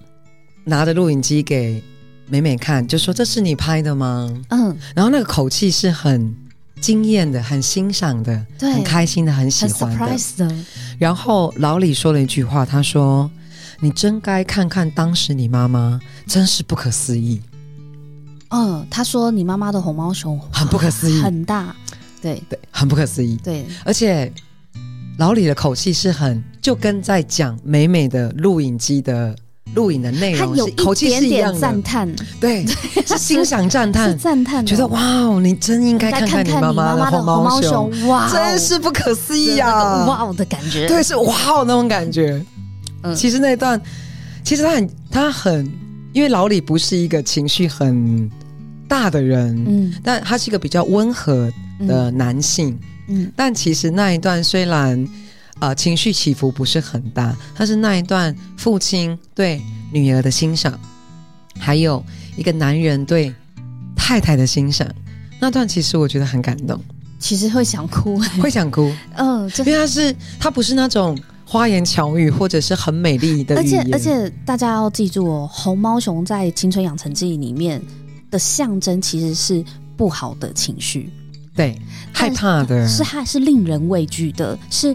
[0.65, 1.83] 拿着录影机给。
[2.29, 6.35] 美美看，就说：“这是你拍的吗？”嗯，然后那个口气是很
[6.81, 10.17] 惊艳的，很欣赏的，对，很开心的，很喜欢的。
[10.37, 10.65] 的
[10.99, 13.31] 然后老李说了一句话，他说
[13.81, 17.41] ：“你真该看看当时你妈妈，真是不可思议。”
[18.51, 21.75] 嗯，他说：“你妈妈的红毛熊很不可思议， 很大，
[22.23, 24.33] 对对，很不可思议。”对，而且
[25.19, 29.35] 老李的口气是很，就跟在讲美美的录影机的。
[29.75, 32.67] 录影的内容是口气是一样的，赞叹，对，
[33.07, 42.45] 是欣赏赞叹，赞叹，觉得哇哦，你真应该看看你妈妈的红毛熊，哇，真是不可思议啊，哇哦的感觉，对，是哇哦那种感觉。
[43.03, 43.81] 嗯，其实那段，
[44.43, 45.71] 其实他很，他很，
[46.13, 48.29] 因为老李不是一个情绪很
[48.89, 51.53] 大的人，嗯，但他是一个比较温和
[51.87, 52.77] 的男性，
[53.09, 55.07] 嗯，但其实那一段虽然。
[55.61, 59.61] 呃情绪起伏不是很大，它是那一段父亲对
[59.93, 60.79] 女儿的欣赏，
[61.59, 62.05] 还有
[62.37, 63.35] 一个男人对
[63.97, 64.87] 太太的欣赏，
[65.41, 66.81] 那段其实我觉得很感动，
[67.19, 77.83] 其实会想哭，会想哭，嗯、呃，因为他是他不是那种花言巧语或者是很美丽的而且而且大家要记住哦，红毛熊在《青春养成记》里面
[78.31, 79.65] 的象征其实是
[79.97, 81.11] 不好的情绪。
[81.57, 81.77] 对，
[82.13, 84.95] 害怕的是害是令人畏惧的，是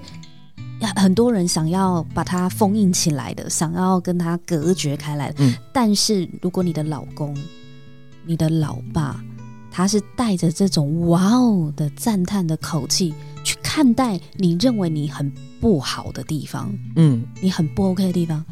[0.95, 5.35] 很多人想要把它封印起来的，想要跟它隔绝开来的。
[5.39, 7.35] 嗯，但是如果你的老公、
[8.25, 9.23] 你的老爸，
[9.71, 18.43] 他是带着这种“哇哦”的赞叹的口气去看待你认为你很不好的地方，嗯，你很不 OK 的地方。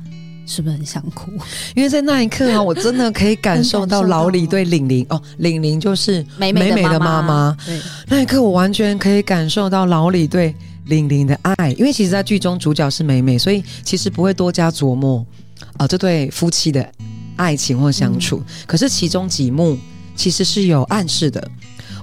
[0.47, 1.31] 是不是很想哭？
[1.75, 7.55] 因为在那一刻啊，我真的可以感受到老李对玲玲 哦，玲玲就是美美的妈妈。
[7.65, 10.53] 对，那一刻我完全可以感受到老李对
[10.85, 11.71] 玲玲的爱。
[11.77, 15.25] 因为其实，在剧中主角是美美，所以其实不会多加琢磨
[15.73, 16.87] 啊、呃，这对夫妻的
[17.35, 18.37] 爱情或相处。
[18.37, 19.77] 嗯、可是其中几幕
[20.15, 21.45] 其实是有暗示的。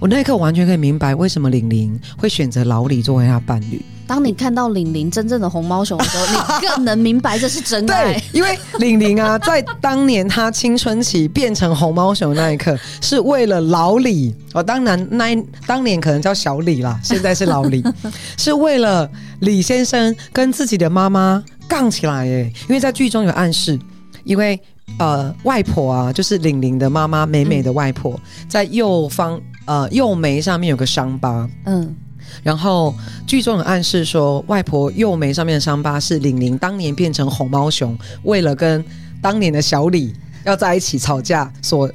[0.00, 3.82] 我那一刻完全可以明白为什么玲玲会选择老李作为她伴侣。
[4.08, 8.14] 当你看到玲玲真正的红毛熊的时候，你更能明白这是真爱。
[8.16, 14.62] 对，因为玲玲啊，在当年她青春期变成红毛熊那一刻， 是为了老李哦。
[14.62, 17.84] 当然，那当年可能叫小李啦，现在是老李，
[18.38, 19.08] 是为了
[19.40, 22.50] 李先生跟自己的妈妈杠起来耶。
[22.62, 23.78] 因为在剧中有暗示，
[24.24, 24.58] 因为
[24.98, 28.18] 呃，外婆啊，就是玲玲的妈妈美美的外婆，
[28.48, 31.94] 在右方呃右眉上面有个伤疤，嗯。
[32.42, 32.94] 然后
[33.26, 38.84] 剧中有暗示说，外婆右眉上面的伤疤是玲玲当年变成红毛熊，为了跟
[39.20, 40.14] 当年的小李
[40.44, 41.90] 要在一起吵架所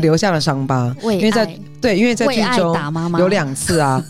[0.00, 0.94] 留下的伤疤。
[1.02, 1.46] 因为在
[1.80, 2.74] 对，因为在剧中
[3.18, 4.02] 有两次啊。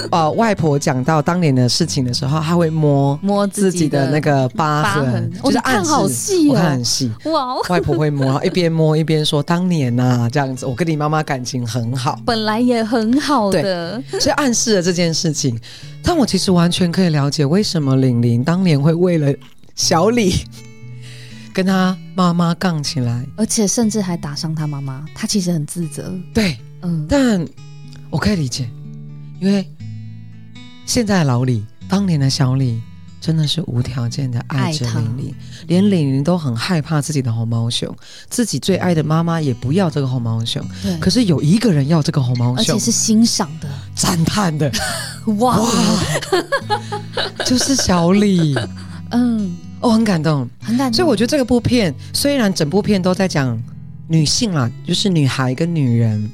[0.10, 7.10] 呃，外婆讲到当年的事情的时候，她会摸摸自己的那个疤痕，就是看好细哦，我看很细。
[7.24, 15.58] 哇，外婆会摸， 一边摸一边说：“当年呐，这样子，我跟你妈妈感情很好，本来也很好的。”所以暗示了这件事情。
[16.02, 19.32] 但我其实完全可以了解，为什么玲玲当年会为了
[19.74, 20.34] 小李
[21.52, 25.04] 跟他妈妈杠起来，而且甚至还打伤他妈妈。
[25.14, 26.12] 他其实很自责。
[26.34, 27.42] 对，嗯，但
[28.10, 28.68] 我可以理解，
[29.40, 29.66] 因为。
[30.86, 32.80] 现在老李，当年的小李，
[33.20, 35.34] 真的是无条件的爱着玲玲，
[35.66, 37.92] 连玲玲都很害怕自己的红毛熊，
[38.28, 40.62] 自己最爱的妈妈也不要这个红毛熊。
[40.82, 44.70] 对，可是有一个人要这个红毛熊，而且是欣赏的、赞叹的。
[45.38, 45.70] 哇，哇
[47.46, 48.54] 就是小李。
[49.10, 50.96] 嗯，我、哦、很感动，很感动。
[50.96, 53.60] 所以我觉得这个部片虽然整部片都在讲
[54.06, 56.30] 女性啊，就是女孩跟女人，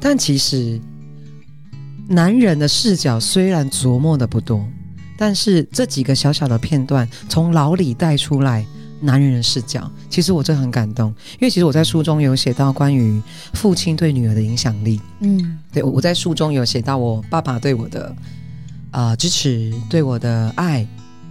[0.00, 0.80] 但其实。
[2.08, 4.64] 男人的视角虽然琢磨的不多，
[5.16, 8.64] 但是这几个小小的片段从老李带出来
[9.00, 11.08] 男人的视角，其实我真的很感动。
[11.34, 13.20] 因为其实我在书中有写到关于
[13.54, 18.14] 父亲对女儿的影响力，嗯，对，我在书中有写到我爸爸对我的
[18.90, 20.86] 啊、呃、支持，对我的爱，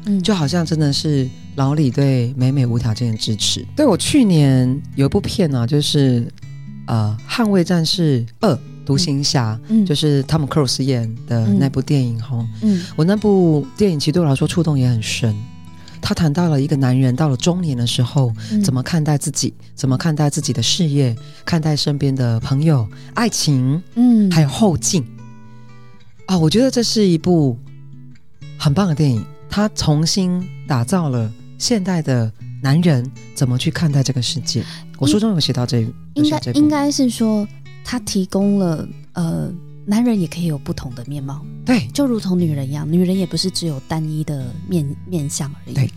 [0.05, 3.63] 嗯，就好像真的是老李对美美无条件的支持。
[3.75, 6.27] 对，我去年有一部片呢、啊，就是
[6.87, 8.51] 呃《捍卫战士二》。
[8.85, 15.35] 独行侠，嗯，就是汤姆克鲁斯演的那部电影哈，嗯，嗯，我那部电影其实对我来说触动也很深。
[16.05, 21.15] 他谈到了一个男人到了中年的时候，嗯，怎么看待自己，怎么看待自己的事业，
[21.45, 25.01] 看待身边的朋友、爱情，嗯，还有后劲。
[26.25, 27.57] 啊，我觉得这是一部
[28.57, 32.29] 很棒的电影，他重新打造了现代的
[32.61, 34.61] 男人怎么去看待这个世界。
[34.97, 35.79] 我书中有写到这，
[36.15, 37.47] 应该应该是说。
[37.83, 39.51] 他提供了呃，
[39.85, 45.75] 男人也可以有不同的面貌，对，就如同女人一样，女人也不是只有单一的面面相而已。
[45.75, 45.89] 对，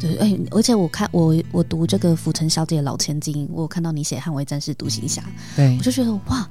[0.00, 5.22] 对，哎，而且我看我我读这个《浮城小姐老千金》，我有看到你写《捍卫战士独行侠》，
[5.56, 6.48] 对，我就觉得哇。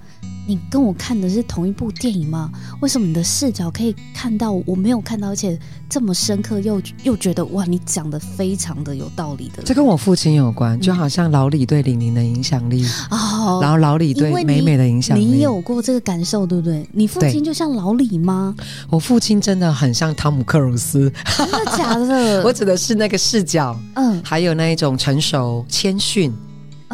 [0.48, 2.52] 你跟我看的是同一部电影吗？
[2.80, 5.58] 为什么你的视角可以看到我没有看到，而且
[5.90, 9.64] 这么深刻又，又又觉得哇，你讲的非常的有道理的。
[9.64, 16.88] 这跟我父亲有关，就好像老李对玲玲的影响力哦，然后老李对美美的影响力，你有过这个感受对不对？
[16.92, 18.56] 你父亲就像老李吗？
[18.92, 22.44] 我父亲真的很像汤姆克鲁斯，真的假的？
[22.46, 26.34] 我指的是那个视角，嗯，还有那一种成熟、谦逊、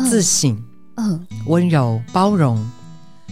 [0.09, 0.57] 自省，
[0.95, 2.59] 嗯，温柔、包容。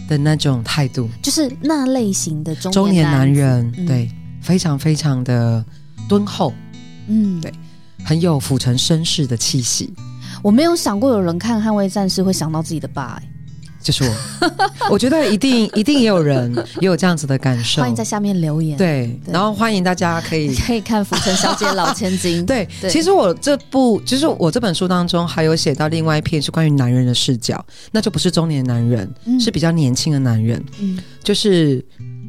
[0.08, 4.10] 的那种态度，就是那类型的中中年男人，嗯、对，
[4.42, 5.64] 非常非常的
[6.08, 6.52] 敦厚，
[7.06, 7.52] 嗯，对，
[8.04, 9.94] 很有府城绅士的气息。
[10.42, 13.22] 我没有想过有人看《捍卫战士》会想到自己的爸，
[13.82, 14.14] 就是我。
[14.90, 17.80] 我觉得一定一定也有人也有这样子的感受。
[17.82, 18.76] 欢迎在下面留言。
[18.76, 22.68] 对，对然后欢迎大家可以 可以看《浮城小姐老千金 》对。
[22.80, 30.62] 对，其实我这部其实我这本书当中还有写到另外一篇是关于男人的视角，那就不是中年男人，嗯、是比较年轻的男人。
[30.78, 31.84] 嗯，就是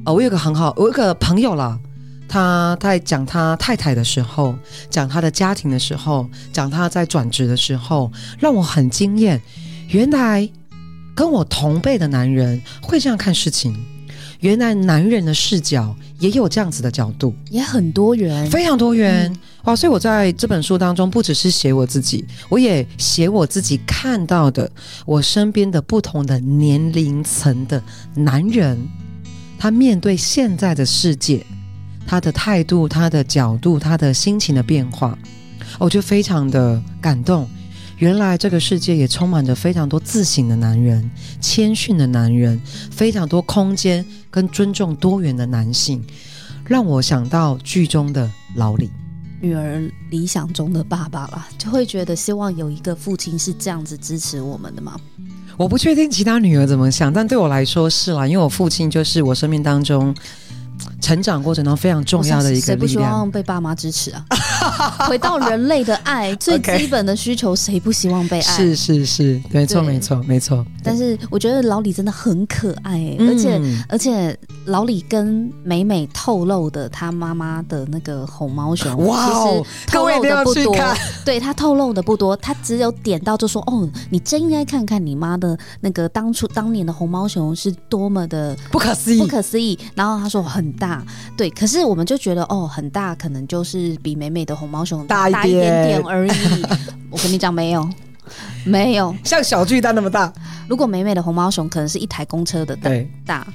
[0.06, 1.80] 哦，我有个很好，我有个朋友啦。
[2.28, 4.56] 他在讲他太太的时候，
[4.90, 8.10] 讲他的家庭的时候，讲他在转职的时候，
[8.40, 9.42] 让我很惊艳。
[9.90, 10.50] 原来
[11.16, 13.76] 跟我同辈的男人会这样看事情，
[14.40, 19.32] 原来男人的视角也有这样子的角度，也很多元，非常多元。
[19.32, 19.76] 嗯、哇！
[19.76, 24.70] 所以我在这本书当中，不只是写我自己，我也写我自己看到的，
[25.06, 27.82] 我身边的不同的年龄层的
[28.16, 28.78] 男人，
[29.60, 31.46] 他面对现在的世界。
[32.08, 35.18] 他的态度、他的角度、他的心情的变化，
[35.80, 37.48] 我就非常的感动。
[38.02, 41.08] 原来这个世界也充满着非常多自省的男人、
[41.40, 42.60] 谦逊的男人，
[42.90, 46.04] 非常多空间跟尊重多元的男性，
[46.66, 48.90] 让我想到剧中的老李，
[49.40, 55.00] 女儿理想中的爸爸啦，就会觉得希望有一个父亲是这样子支持我们的吗？
[55.56, 60.16] 我不确定其他女儿怎么想，但对我来说是啦，因为我父亲就是我生命当中。
[61.02, 62.78] 成长过程中非常重要的一个力量。
[62.78, 64.26] 谁不希望被爸妈支持啊？
[65.10, 68.42] 回到人类的爱最基本的需求，谁不希望被爱？
[68.42, 70.66] 是是是，没错没错没错。
[70.84, 80.76] 但是我觉得老李真的很可爱，欸，而且、嗯、而且老李跟美美透露的他妈妈的那个红毛熊，哇哦，透露的不多。
[81.26, 90.91] 对，他透露的不多，他只有点到就说：“哦，你真应该看看你妈的那个当初当年的红毛熊是多么的不可思议，不可思议。”然后他说很大。
[91.38, 96.32] 对，可是我们就觉得哦，很大，可能就是比美美的红毛熊大一点点而已。
[97.10, 97.88] 我跟你讲，没有，
[98.66, 100.32] 没有，像小巨蛋那么大。
[100.68, 102.90] 如果美美的红毛熊可能是一台公车的大，
[103.26, 103.48] 大。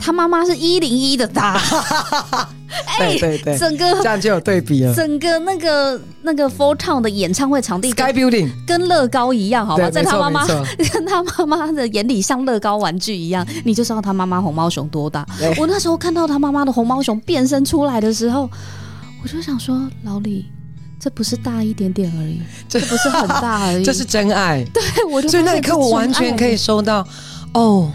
[0.00, 1.60] 他妈妈是一零一的大，
[2.98, 4.94] 哎，对对对，整个这样就有对比了。
[4.94, 15.26] 整个那个那个 Four Town 的演唱会场地，Sky Building 跟乐高一样，好吧，在他妈妈跟 他妈妈的眼里像乐高玩具一样， 你就知道他妈妈红毛熊多大。
[15.58, 18.48] 我那时候看到他妈妈的红毛熊变身出来的时候，
[19.22, 20.46] 我就想说，老李，
[20.98, 24.64] 这不是大一点点而已，这不是很大而已，这是真爱。
[24.72, 27.06] 对，我就所以那一刻我完全可以收到。
[27.52, 27.90] 哦，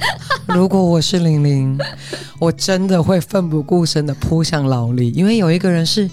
[0.47, 1.79] 如果我是玲玲，
[2.39, 6.09] 我真的会奋不顾身的扑向老李，因为有一个人是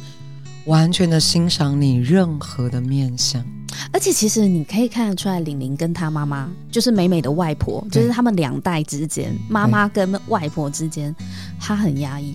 [0.66, 3.44] 完全的欣赏你任何的面相，
[3.92, 11.14] 而且其实你可以看得出来，玲玲跟她妈妈就是美美的外婆，就是他们两代之间，妈妈跟外婆之间，
[11.60, 12.34] 她很压抑，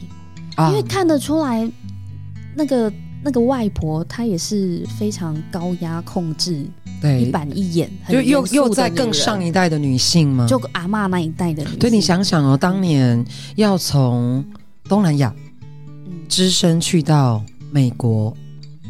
[0.58, 1.70] 因为看得出来
[2.54, 2.92] 那个。
[3.24, 6.66] 那个外婆她也是非常高压控制，
[7.02, 10.46] 对，一板一眼，就又又在更上一代的女性吗？
[10.48, 11.80] 就阿嬷那一代的女性。
[11.80, 13.26] 对，你想想哦，当年
[13.56, 14.46] 要从
[14.88, 15.34] 东南亚，
[16.06, 18.36] 嗯只身去到美国、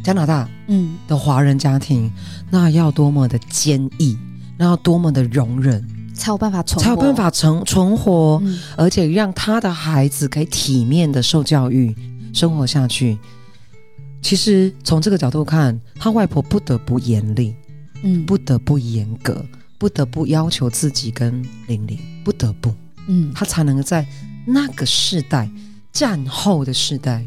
[0.04, 2.12] 加拿大，嗯，的华人家庭，嗯、
[2.52, 4.18] 那要多么的坚毅，
[4.58, 11.96] 那要多么的容忍，才有办法存，才有办法存存活，嗯、而且让他的孩子可以体面的受教育，
[12.34, 13.18] 生活下去。
[14.28, 17.56] 其实从这个角度看，他外婆不得不严厉，
[18.04, 19.46] 嗯，不得不严格，
[19.78, 22.76] 不得不要求自己跟玲玲，不得不，
[23.08, 24.06] 嗯，他才能在
[24.46, 25.50] 那个世代
[25.94, 27.26] 战后的世代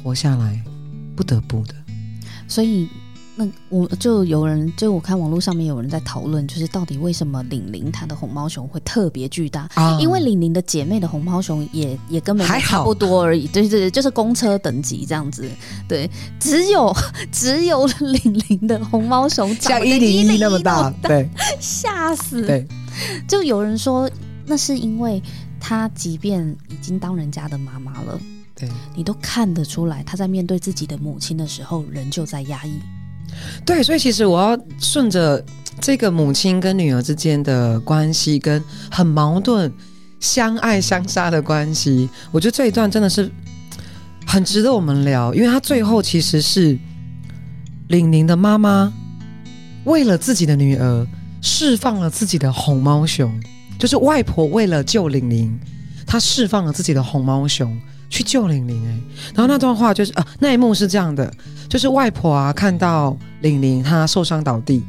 [0.00, 0.62] 活下来，
[1.16, 1.74] 不得不的，
[2.46, 2.88] 所以。
[3.34, 9.66] 那我就有人，就我看网络上面有人在讨论，就是到底为什么玲玲她的红毛熊会特别巨大？
[9.74, 15.50] 啊、因为玲玲的姐妹的红毛熊也也跟美美差不多而已，对对对，就是公车等级这样子。
[15.88, 16.94] 对，只有
[17.32, 21.26] 只有玲玲的红毛熊像一零一那么大，对，
[21.58, 22.44] 吓死。
[22.44, 22.66] 对，
[23.26, 24.10] 就有人说
[24.44, 25.22] 那是因为
[25.58, 28.20] 她即便已经当人家的妈妈了，
[28.54, 32.78] 对，你都看得出来她在面对自己的母亲的时候，仍旧在压抑。
[33.64, 35.44] 对，所以其实我要顺着
[35.80, 39.72] 这个母亲跟女儿之间的关系，跟很矛盾、
[40.20, 43.30] 相爱相杀的关系，我觉得这一段真的是
[44.26, 46.78] 很值得我们聊，因为他最后其实是
[47.88, 48.92] 玲玲的妈妈
[49.84, 51.06] 为了自己的女儿
[51.40, 53.32] 释放了自己的红毛熊，
[53.78, 55.58] 就是外婆为了救玲玲，
[56.06, 57.76] 她释放了自己的红毛熊。
[58.12, 58.92] 去救玲玲哎，
[59.34, 61.32] 然后那段话就是啊，那一幕是这样的，
[61.66, 64.82] 就是外婆啊看到玲玲她受伤倒地，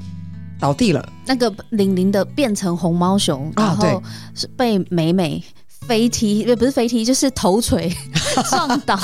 [0.59, 4.03] 倒地了，那个玲玲的变成红毛熊，然后
[4.35, 5.41] 是被美美
[5.87, 7.91] 飞踢，不是飞踢就是头锤，
[8.49, 8.97] 撞倒，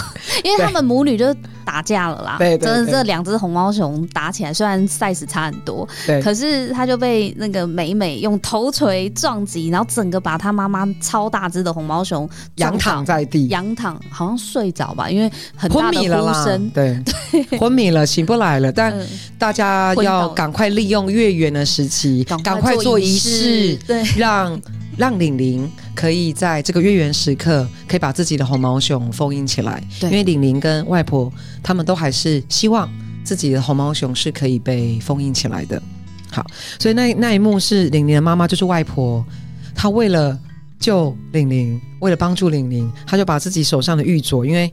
[0.43, 1.33] 因为他们母女就
[1.65, 2.37] 打架了啦。
[2.39, 18.71] 对，真的，这两只红毛熊打起来，虽然 size 差很多，对，可是他就被那个美美用头锤撞击，然后整个把他妈妈超大只的红毛熊仰躺在地，仰躺好像睡着吧，因为很大的呼声，昏迷了对对， 昏迷了，醒不来了。
[18.71, 18.93] 但
[19.37, 24.59] 大家要赶快利用月圆的时期，赶快做仪式，对，让。
[24.99, 29.81] 让玲玲可以在这个月圆时刻，可以把自己的红毛熊封印起来。
[29.97, 31.31] 对，因为玲玲跟外婆
[31.63, 32.87] 他们都还是希望
[33.23, 35.81] 自己的红毛熊是可以被封印起来的。
[36.29, 36.45] 好，
[36.77, 39.25] 所以那那一幕是玲玲的妈妈，就是外婆，
[39.73, 40.37] 她为了
[40.77, 44.71] 救玲玲，为了帮助玲玲，她就把自己手上的玉镯，因为。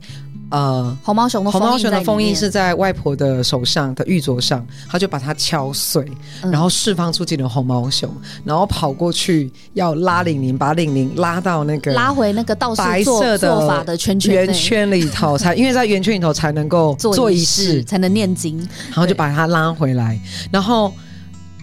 [0.49, 6.09] 呃，红毛熊的红毛熊的封印是在外婆的手上的玉镯上，他就把它敲碎，
[6.41, 8.09] 嗯、然后释放出自己的红毛熊，
[8.45, 20.17] 然后跑过去要拉玲玲，把玲玲拉到那个拉回那个道士白色的做法的圈圈圆圈里头，才因为在圆圈里头才能够 做仪式，才能念经，然后就把它拉回来，
[20.49, 20.93] 然后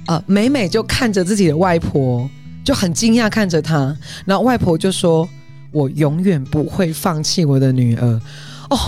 [0.07, 2.29] 呃，美美就看着自己的外婆，
[2.63, 5.27] 就很惊讶看着她，然后外婆就说
[5.73, 8.21] ：“我永远不会放弃我的女儿。”
[8.71, 8.79] 哦，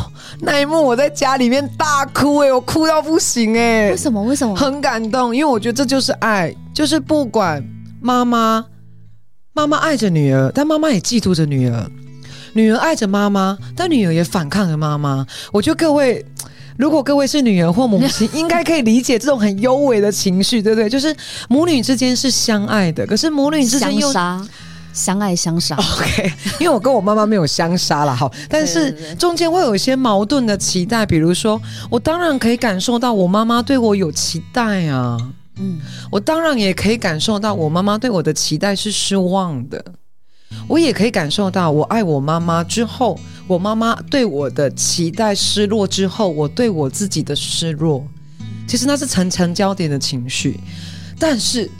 [0.41, 3.91] 那一幕我在家里面大哭哎、欸，我哭到不行哎、欸！
[3.91, 4.23] 为什么？
[4.23, 4.55] 为什么？
[4.57, 7.63] 很感动，因为我觉得这就是爱，就是不管
[8.01, 8.65] 妈妈，
[9.53, 11.87] 妈妈爱着女儿，但妈妈也嫉妒着女儿；
[12.55, 15.27] 女儿爱着妈妈，但女儿也反抗着妈妈。
[15.53, 16.25] 我觉得各位，
[16.79, 20.89] 如果各位是女儿或母亲，应该可以理解这种很幽微的情绪，对不对？
[20.89, 21.15] 就是
[21.49, 24.11] 母女之间是相爱的，可是母女之间又
[24.97, 35.19] 相爱相杀， OK，因为我跟我妈妈没有相杀了哈，但是中间会有一些矛盾的期待，比如说，我当然可以感受到我妈妈对我有期待啊，
[35.59, 35.79] 嗯，
[36.11, 39.85] 我当然也可以感受到我妈妈对我的期待是失望的，
[40.67, 48.03] 我也可以感受到我爱我妈妈之后，我妈妈对我的期待失落之后，我对我自己的失落，
[48.67, 50.59] 其实那是层层交叠的情绪，
[51.19, 51.71] 但是。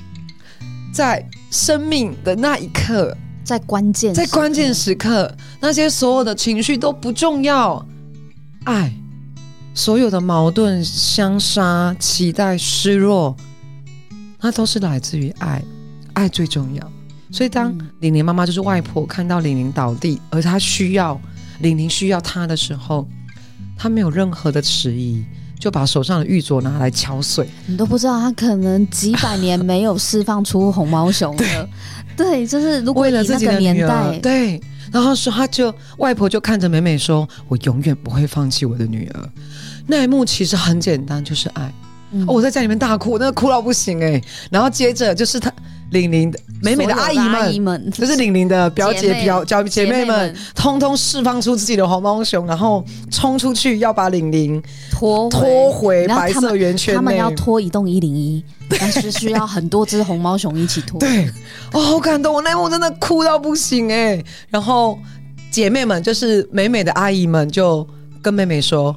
[0.93, 7.85] 在生命的那一刻，在关键，在关键时刻，那些所有的情绪都不重要。
[8.65, 8.93] 爱，
[9.75, 13.37] 所有的矛盾、相杀、期待、失落，
[14.41, 15.63] 那都是来自于爱。
[16.15, 16.93] 爱最重要。
[17.31, 21.21] 所以，当玲玲妈妈就是外婆看到玲玲倒地，而她需要
[21.61, 23.07] 玲玲需要她的时候，
[23.77, 25.25] 她没有任何的迟疑。
[25.59, 31.39] 就把手上的玉镯拿来敲碎，你都不知道他可能几百年没有释放出红毛熊了。
[31.39, 31.69] 对，
[32.17, 34.61] 对，就是如果为了自己的年代，对，
[34.93, 39.31] 然后说他就外婆就看着美美说：“我永远不会放弃我的女儿。”
[39.87, 41.73] 那一幕其实很简单，就是爱。
[42.13, 44.25] 嗯哦、我在家里面大哭，那个哭到不行哎、欸。
[44.51, 45.53] 然后接着就是他。
[45.91, 54.61] 玲玲的美美的阿姨们，阿姨们就是玲玲的表姐、表表姐妹们，通通释放出自己的红毛熊，然后冲出去要把玲玲
[54.91, 56.97] 拖拖回白色圆圈内。
[56.97, 58.45] 他们要拖一栋一零一，
[58.81, 60.99] 但是需要很多只红毛熊一起拖。
[60.99, 61.29] 对，
[61.73, 62.35] 哦，好感动！
[62.35, 64.25] 我那幕真的哭到不行哎、欸。
[64.51, 64.99] 然后
[65.53, 67.87] 姐妹们，就是美美的阿姨们，就
[68.21, 68.95] 跟妹妹说：“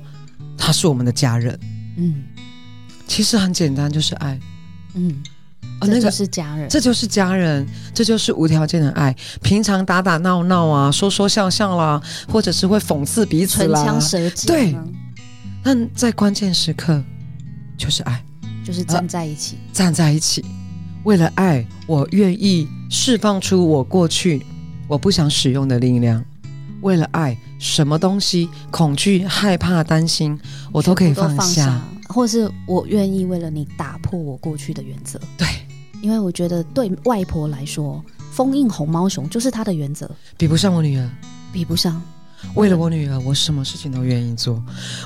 [0.58, 1.58] 她是我们的家人。”
[1.98, 2.24] 嗯，
[3.06, 4.40] 其实很简单，就是爱。
[4.96, 5.22] 嗯。
[5.82, 9.16] 哦，那个是家人，这就是家人，这就是无条件的爱。
[9.42, 14.46] 平常打打闹闹啊，说说笑笑啦，或者是会讽刺彼此啦，唇枪舌剑。
[14.48, 14.78] 对，
[15.64, 17.02] 但在关键时刻，
[17.78, 18.22] 就是爱，
[18.64, 20.44] 就是站在一起，呃，站在一起。
[21.06, 24.46] 为了爱，我愿意释放出我过去
[24.88, 26.24] 我不想使用的力量。
[26.82, 30.38] 为了爱，什么东西，恐惧、害怕、担心，
[30.74, 35.18] 我都可以放下，放下，或是我愿意为了你打破我过去的原则。
[35.38, 35.48] 对。
[36.02, 41.10] 因为我觉得对外婆来说，封印红毛熊就是她的原则，比不上我女儿，
[41.52, 42.02] 比不上。
[42.56, 44.64] 为了我女儿，我什么事情都愿意做。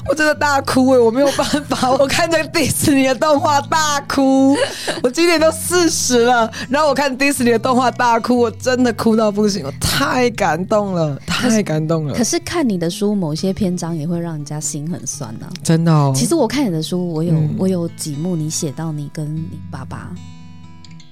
[0.08, 1.90] 我真的大哭哎，我没有办法。
[1.98, 4.56] 我看着迪士尼的动画大哭。
[5.02, 12.14] 我今年都四十了，然后我看迪士尼的动画大哭，我真的哭到不行，我太感动了，太感动了。
[12.14, 15.54] 可是看你的书，某些篇章也会让人家心很酸呢、啊。
[15.64, 16.14] 真的哦。
[16.16, 20.14] 其实我看你的书，我有、嗯、我有几幕，你写到你跟你爸爸。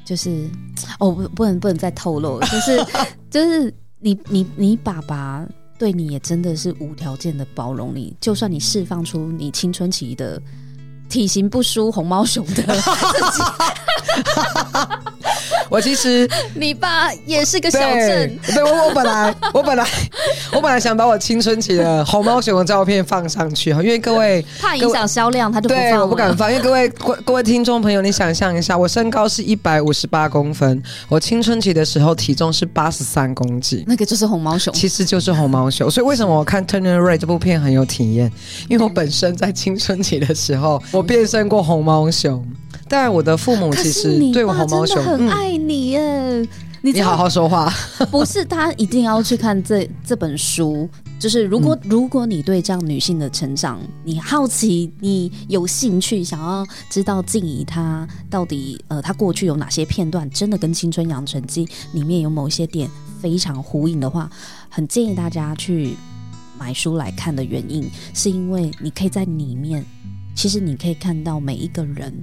[0.06, 0.49] 就是，
[0.99, 2.39] 哦，不，不能，不能再透露。
[2.41, 2.86] 就是，
[3.30, 5.45] 就是你，你，你爸爸
[5.78, 10.41] 对你也真的是无条件的包容你，就算你释放出你青春期的
[11.10, 13.43] 体型不输红毛熊的自己。
[15.72, 19.88] 我其实 你爸也是个小镇，对，我我本来 我本来
[20.51, 38.30] 我本来想把我青春期的红毛熊的照片放上去哈，因为各位怕影响销量，他就不放，对，我不敢放，因为各位各各位听众朋友，你想象一下，我身高是一百五十八公分，我青春期的时候体重是八十三公斤，那个就是红毛熊，其实就是红毛熊，所以为什么我看《Turner Red》这部片很有体验？
[38.67, 42.45] 因为我本身在青春期的时候，我变身过红毛熊。
[42.92, 46.48] 但我的父母其实对我红毛熊很爱你耶，嗯、
[46.82, 47.72] 你，你好好说话。
[48.12, 50.89] 不是，他一定要去看这这本书。
[51.18, 62.89] 就是如果、嗯、如果你对这样女性的成长，你好奇，你有兴趣，想要知道静怡她到底呃她过去有哪些片段，真的跟《青春养成记》里面有某一些点
[63.22, 64.30] 非常呼应的话，
[64.68, 65.96] 很建议大家去
[66.60, 69.86] 买书来看的原因，是因为你可以在里面，
[70.36, 72.14] 其实你可以看到每一个人。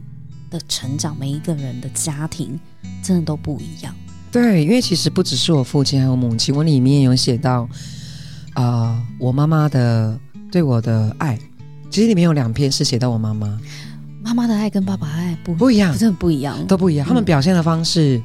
[0.51, 2.59] 的成长，每一个人的家庭
[3.03, 3.95] 真的都不一样。
[4.31, 6.55] 对，因为其实不只是我父亲，还有母亲。
[6.55, 7.63] 我里面有写到，
[8.55, 10.19] 啊、呃，我妈妈的
[10.53, 11.39] 对我的爱，
[11.89, 13.59] 其实里面有两篇是写到我妈妈。
[14.23, 17.07] 妈妈的爱跟爸爸爱不不一样，真的不一样，都不一样。
[17.07, 18.21] 他们表现的方式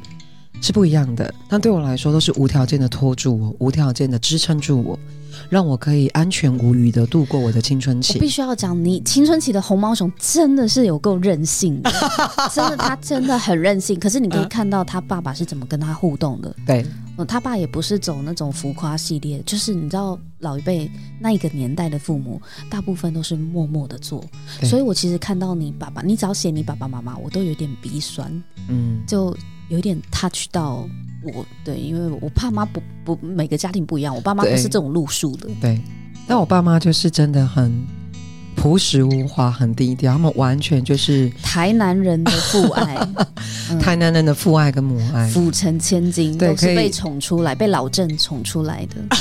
[0.62, 5.00] 是不一样的，嗯、但对我来说都是无条件的托住我，无条件的支撑住我。
[5.50, 8.16] 让我可以安全无虞的度过我的青春期。
[8.16, 11.92] 我必须要讲，你青春期的红毛熊真的是有够任性的，
[12.54, 14.00] 真的，他真的很任性。
[14.00, 16.56] 可是你可以看到他爸爸是怎么跟他互动的。
[16.66, 16.86] 对，
[17.18, 20.90] 嗯，他爸也不是走那种浮夸系列，就是你知道老一辈
[21.20, 24.24] 那一个年代的父母，大部分都是默默的做。
[24.64, 28.32] 所以我其实看到你爸爸，你只要写你爸爸妈妈，我都有点鼻酸，
[28.70, 29.36] 嗯，就
[29.70, 30.88] 有点 touch 到。
[31.26, 35.50] 我对，因为我爸妈不不每个家庭不一样，我爸妈不是这种路数的。
[35.62, 35.80] 对，
[36.28, 37.72] 但我爸妈就是真的很
[38.56, 43.08] 朴实无华，很低调，他们完全就是台南人的父爱，
[43.70, 49.18] 嗯、台南人的父爱跟母爱，府城千金都是被宠出来，被老郑宠出来的，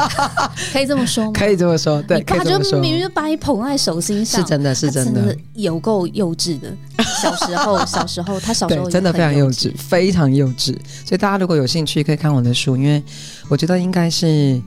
[0.72, 1.32] 可以这么说吗？
[1.34, 6.72] 可以这么说，对，你爸就明明就把你捧在手心上，是真的，是真的，有够幼稚的。
[7.20, 10.74] 小时候， 小时候，他小时候真的非常幼稚，非常幼稚。
[11.04, 13.02] 所以大家如果有兴趣，可以看我的书，因为
[13.48, 14.60] 我觉得应该是，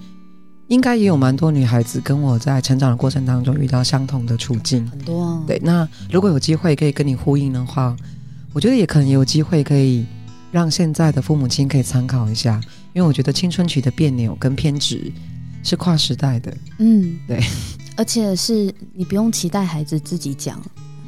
[0.68, 5.43] 应该也有蛮多女孩子跟我在成长的过程当中遇到相同的处境，很多啊。
[5.47, 7.95] 对，那如果有机会可以跟你呼应的话，
[8.53, 10.05] 我觉得也可能有机会可以
[10.51, 12.59] 让现在的父母亲可以参考一下，
[12.93, 15.11] 因为我觉得青春期的别扭跟偏执
[15.63, 16.55] 是跨时代的。
[16.80, 17.41] 嗯，对，
[17.95, 20.61] 而且是你不用期待孩子自己讲。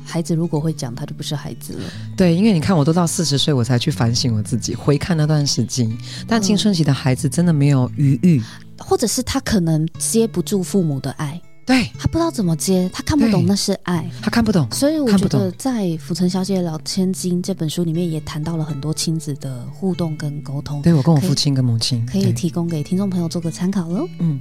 [0.06, 1.82] 孩子如果会讲，他就不是孩子了。
[2.18, 5.88] 对，因为你看，我都到四十岁，我才去反省我自己，回看那段时间。
[6.28, 8.42] 但青春期的孩子真的没有余裕，
[8.80, 14.68] 或者是他可能接不住父母的爱，对，他不知道怎么接，他看不懂那是爱，他看不懂。
[14.72, 20.82] 所以我觉得，在《浮城小姐老千金》这本书里面，也谈到了很多亲子的互动跟沟通。
[20.82, 24.08] 对，我跟我父亲跟母亲可以，提供给听众朋友做个参考喽。
[24.20, 24.40] 嗯。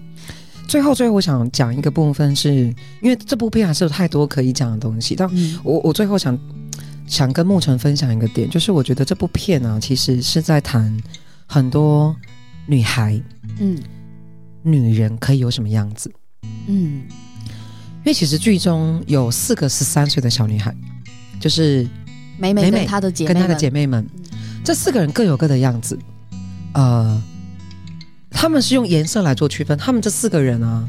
[0.66, 5.16] 最后，最后我想讲一个部分是，是因为这部片还是有太多可以讲的东西。
[5.16, 5.26] 但
[5.64, 6.39] 我我最后想
[7.07, 10.95] 想跟牧尘分享一个点，就是我觉得这部片呢、啊，其实是在谈
[11.47, 12.14] 很多
[12.66, 13.18] 女孩，
[13.59, 13.82] 嗯，
[14.71, 16.12] 女人可以有什么样子，
[16.66, 17.03] 嗯，
[17.99, 20.75] 因为其实剧中有四个十三岁的小女孩，
[21.41, 21.89] 就是
[22.39, 24.07] 美美跟她的姐妹跟她的姐妹们，
[24.64, 25.99] 这四个人各有各的样子，
[26.75, 27.23] 呃。
[28.31, 30.87] 他们是用颜色来做区分，他们这四个人啊，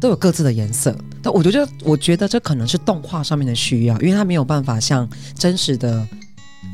[0.00, 0.94] 都有各自的颜色。
[1.22, 6.06] 但我觉得，我觉得这可能是动画上面的需要，因为他没有办法像真实的，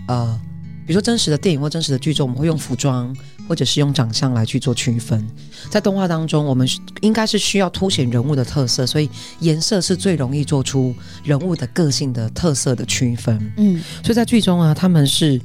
[0.09, 0.41] 呃，
[0.87, 3.14] 比如说真实的电影或真实的剧中，我们会用服装
[3.49, 5.26] 或者是用长相来去做区分。
[5.70, 6.68] 在动画当中，我们
[7.01, 9.09] 应该是需要凸显人物的特色，所以
[9.41, 13.53] 颜色是最容易做出人物的个性的特色的区分。
[13.57, 15.41] 嗯，所以在剧中啊，他们是。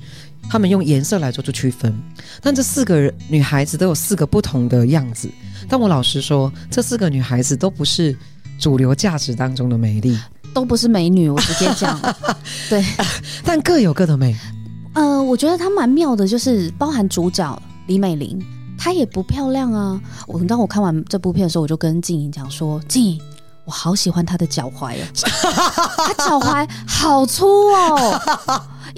[0.50, 1.94] 他们用颜色来做出区分，
[2.42, 5.30] 但这四个女孩子都有四个不同的样子。
[5.68, 8.18] 但我老实说，这四个女孩子都不是
[8.58, 10.18] 主流价值当中的美丽，
[10.54, 11.30] 都不是美女。
[11.30, 12.00] 我直接讲，
[12.70, 12.84] 对，
[13.44, 14.34] 但各有各的美。
[14.94, 18.40] 呃，我觉得她蛮妙的，就是包含主角李美玲，
[18.78, 20.00] 她也不漂亮啊。
[20.28, 23.22] 我当我看完这部片的时候，我就跟静怡讲说：“静怡，
[23.66, 25.06] 我好喜欢她的脚踝哦，
[26.08, 28.22] 她脚踝好粗哦。”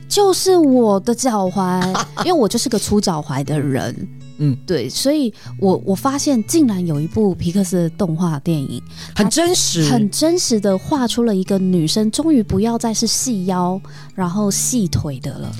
[0.07, 1.85] 就 是我的脚踝，
[2.19, 3.95] 因为我就是个粗脚踝的人，
[4.39, 8.81] 嗯，对，所以我我发现竟然有一部皮克斯的动画电影，
[9.15, 13.79] 很真实，很真实的画出了一个女生终于不要再是细腰
[14.15, 15.51] 然后细腿的了。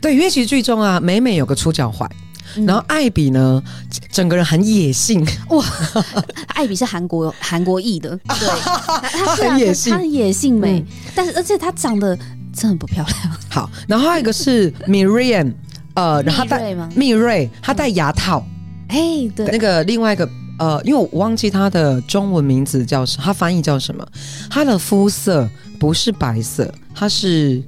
[0.00, 2.08] 对，因为其实剧中啊，美美有个出脚踝，
[2.56, 3.62] 嗯、然后艾比呢，
[4.10, 5.64] 整个人很野性哇，
[6.54, 8.48] 艾比是韩国韩国裔的，对，
[9.12, 12.18] 她很野性，她很野性美，嗯、但是而且她长得。
[12.52, 13.36] 真的不漂亮。
[13.48, 15.52] 好，然后还有一个是 Miriam
[15.94, 18.44] 呃，然后他戴蜜瑞，他戴牙套。
[18.88, 20.28] 哎、嗯，对，那个另外一个
[20.58, 24.04] 呃，因为我忘记她的中文名字叫什么，他翻译叫什么？
[24.50, 25.48] 她的肤色
[25.78, 27.62] 不是白色，她是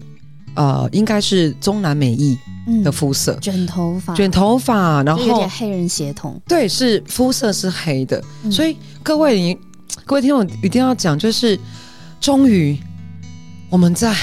[0.54, 2.36] 呃，应该是中南美裔
[2.82, 6.40] 的肤色，卷、嗯、头发，卷头发，然后有点黑人血统。
[6.46, 9.58] 对，是肤色是黑的，嗯、所以各位你
[10.04, 11.58] 各位听众一定要讲，就是
[12.20, 12.78] 终于
[13.70, 14.14] 我们在。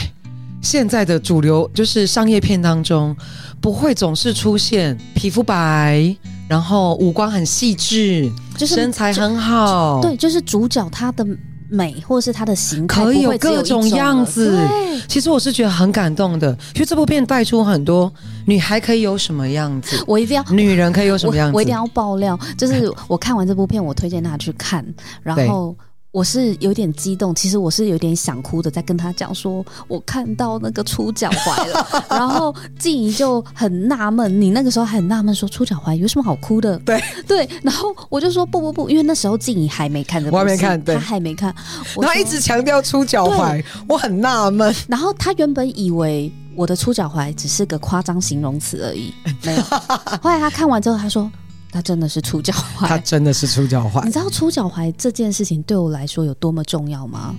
[0.62, 3.16] 现在的主流就是商业片当中，
[3.62, 6.14] 不会总是出现皮肤白，
[6.50, 10.02] 然后五官很细致，就是身材很好。
[10.02, 11.26] 对，就是主角他的
[11.70, 14.60] 美或是它的形态可以有各种样子。
[15.08, 18.12] 其实我是觉得很感动的，其实这部片带出很多
[18.46, 22.38] 女孩可以有什么样子，我一定要女人可以有什么样子，我，我一定要爆料。
[22.58, 24.86] 就是我看完这部片，我推荐大家去看，
[25.24, 25.76] 然后。
[26.12, 36.80] 我是有点激动，其实我是有点想哭的，在跟他讲说，我看到那个出脚踝了，然后静怡就很纳闷，你那个时候很纳闷说出脚踝有什么好哭的？
[36.80, 41.54] 对对，然后我就说不不不，因为那时候静怡还没看的，我还没看，对，他还没看，
[42.02, 44.74] 他一直强调出脚踝，我很纳闷。
[44.88, 49.62] 然后他原本以为我的出脚踝只是个夸张形容词而已，没有。
[50.22, 51.30] 后来他看完之后，他说。
[51.72, 54.04] 他真的是出脚踝，他真的是出脚踝。
[54.06, 57.36] 你知道出脚踝这件事情对我来说有多么重要吗？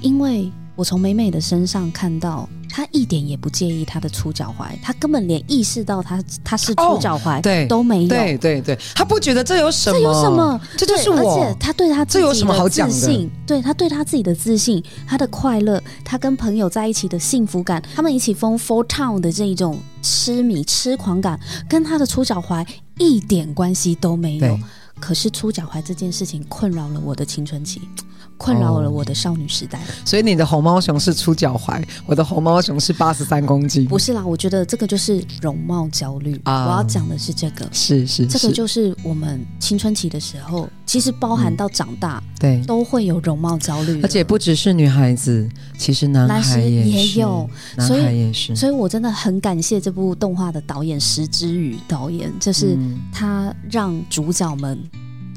[0.00, 2.48] 因为我从美美的身上看到。
[2.74, 8.08] 她一点也不介意她的出脚踝，她根本连意识到她她是出脚踝，对都没有。
[8.08, 10.60] 对对对，她不觉得这有什么，这有什么？
[10.78, 11.18] 这就是我。
[11.18, 21.38] 而且她对她自己的自信，对她对她自己的自信，她的快乐，她跟朋友在一起的幸福感，他们一起疯 Four Town 的这一种痴迷痴狂感，
[21.68, 22.66] 跟她的出脚踝
[23.02, 24.58] 一点关系都没有。
[25.00, 27.82] 可是出脚踝这件事情困扰了我的青春期。
[28.42, 33.86] 困扰了我的少女时代，哦，所以你的红毛熊是出脚踝，我的红毛熊是八十三公斤。
[33.86, 36.40] 不是啦，我觉得这个就是容貌焦虑。
[36.42, 44.02] 啊，我要讲的是这个，是是，这个就是我们青春期的时候，其实包含到长大，嗯、对，都会有容貌焦虑。
[44.02, 48.56] 而且不只是女孩子，其实男孩也，也有，男孩也是。
[48.56, 52.76] 所以我真的很感谢这部动画的导演石之宇导演，就是
[53.12, 54.76] 他让主角们。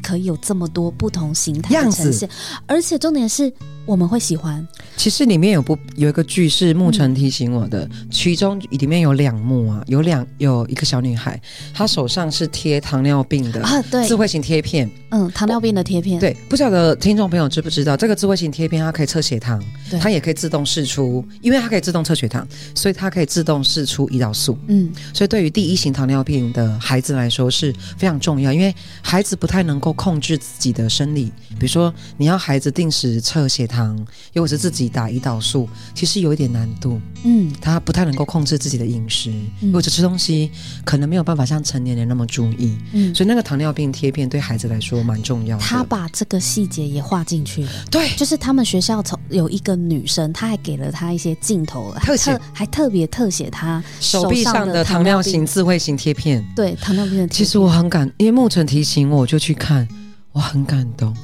[0.05, 2.29] 可以有这么多不同形态的呈现，
[2.67, 3.51] 而且重点是。
[3.85, 4.65] 我们会喜欢。
[4.97, 11.39] 其实里面有部有一个剧是牧尘提醒我的，嗯、其中里面有两幕啊，有两有一个小女孩，
[11.73, 19.99] 她手上是贴糖尿病的啊，对，智慧型贴片，嗯，糖尿病的贴片，对，不晓得听众朋友知不知道，这个智慧型贴片它可以测血糖，对。
[19.99, 28.73] 它也可以自动试出，因为它可以自动测血糖，所以它可以自动试出胰岛素，嗯，所以对于第一型糖尿病的孩子来说是非常重要，因为
[29.03, 31.25] 孩子不太能够控制自己的生理，
[31.59, 33.74] 比如说你要孩子定时测血糖。
[33.75, 37.01] 糖，又或是自己打胰岛素，其实有一点难度。
[37.23, 40.49] 嗯，他不太能够控制自己的饮食，嗯、或者吃东西
[40.83, 42.77] 可能没有办法像成年人那么注意。
[42.93, 45.63] 嗯，所以那个糖尿病贴片对孩子来说蛮重要的。
[45.63, 47.71] 他把这个细节也画进去了。
[47.91, 56.45] 对，就是他们学校从有一个女生，她还给了她一些镜头特写，还特别特写她手臂上的糖尿型智慧型贴片。
[56.55, 57.27] 对，糖尿病的。
[57.27, 59.87] 其实我很感，因为牧尘提醒我，我就去看，
[60.31, 61.15] 我很感动。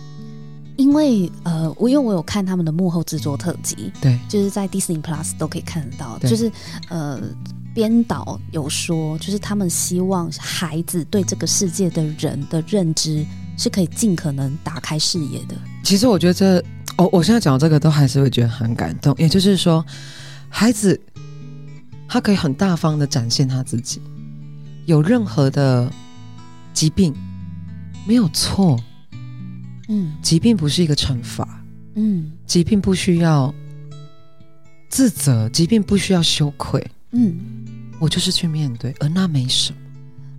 [0.82, 6.18] 因为呃，我因为我有看他们的幕后制作特辑，对，就是在 Disney Plus 都可以看得到。
[6.18, 6.52] 对就是
[6.90, 7.22] 呃，
[7.76, 13.24] 编导有说，就是他们希望孩子对这个世界的人的认知
[13.58, 15.56] 是可以尽可能打开视野的。
[15.84, 16.64] 其实我觉得这，
[16.98, 19.14] 我我现在讲这个都还是会觉得很感动。
[19.20, 19.86] 也就是说，
[20.50, 21.00] 孩子
[22.08, 24.02] 他可以很大方的展现他自己，
[24.88, 25.92] 有任何的
[26.74, 27.14] 疾病
[28.08, 28.80] 没有错。
[29.92, 31.46] 嗯，疾病不是一个惩罚。
[31.96, 33.54] 嗯，疾病不需要
[34.90, 36.82] 自责，疾病不需要羞愧。
[37.12, 37.36] 嗯，
[38.00, 39.78] 我就是去面对，而那没什么。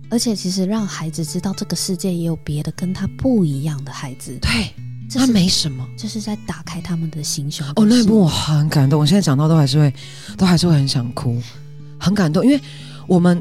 [0.09, 4.35] 而且，其实让孩子知道这个世界也有别的跟他不一样的孩子。
[4.41, 4.73] 对，
[5.13, 7.67] 那没什么，这是在打开他们的心胸。
[7.75, 9.93] 哦，那一幕我很感动，我现在讲到都还是会，
[10.35, 11.39] 都还是会很想哭，
[11.99, 12.59] 很感动，因为
[13.07, 13.39] 我们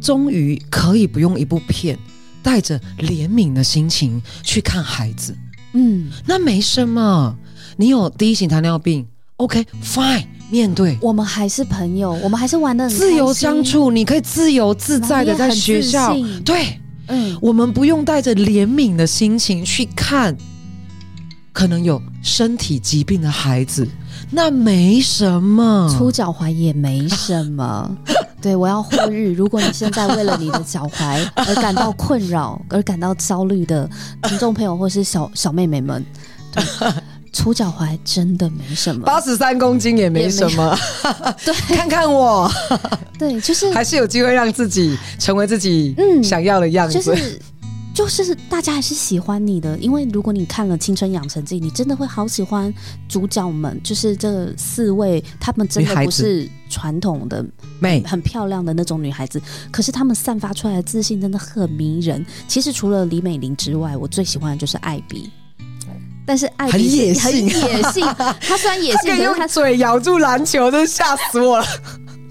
[0.00, 1.98] 终于可以不用一部片
[2.42, 5.36] 带着怜悯的心情去看孩子。
[5.72, 7.36] 嗯，那没什么。
[7.76, 9.06] 你有第一型糖尿病
[9.36, 10.98] ，OK，Fine，面对。
[11.00, 13.90] 我们还是朋友，我们还是玩的很自由相处。
[13.90, 20.36] 你可以自由自在的在学校，对，嗯，我们不用带着怜悯的心情去看
[21.52, 23.86] 可能有身体疾病的孩子，
[24.30, 25.94] 那没什么。
[25.96, 27.96] 出脚踝也没什么。
[28.40, 33.88] 对，我要呼吁，如果你现在为了你的脚踝而感到困扰、而感到焦虑的
[34.22, 36.04] 听众朋友或是小小妹妹们，
[36.54, 36.62] 对，
[37.32, 40.78] 出凸脚踝真的没什么，八十三公斤也没什么。
[41.44, 42.50] 对，看看我，
[43.18, 46.22] 对，就是还是有机会让自己成为自己嗯。
[46.22, 46.98] 想要的样子。
[46.98, 47.40] 嗯就是
[47.98, 52.72] 就是大家还是喜欢你的，因为如果你看了《青春养成记》，你真的会好喜欢
[53.08, 57.44] 主角们，就是这四位，他们真的不是传统的
[57.80, 59.42] 美、很漂亮的那种女孩子，
[59.72, 62.24] 可是他们散发出来的自信真的很迷人。
[62.46, 65.28] 其实除了李美玲之外，我最喜欢的就是艾比，
[66.24, 68.06] 但是艾比很野性，很野性。
[68.40, 71.66] 他虽然野性， 可以用嘴咬住篮球，真吓死我了。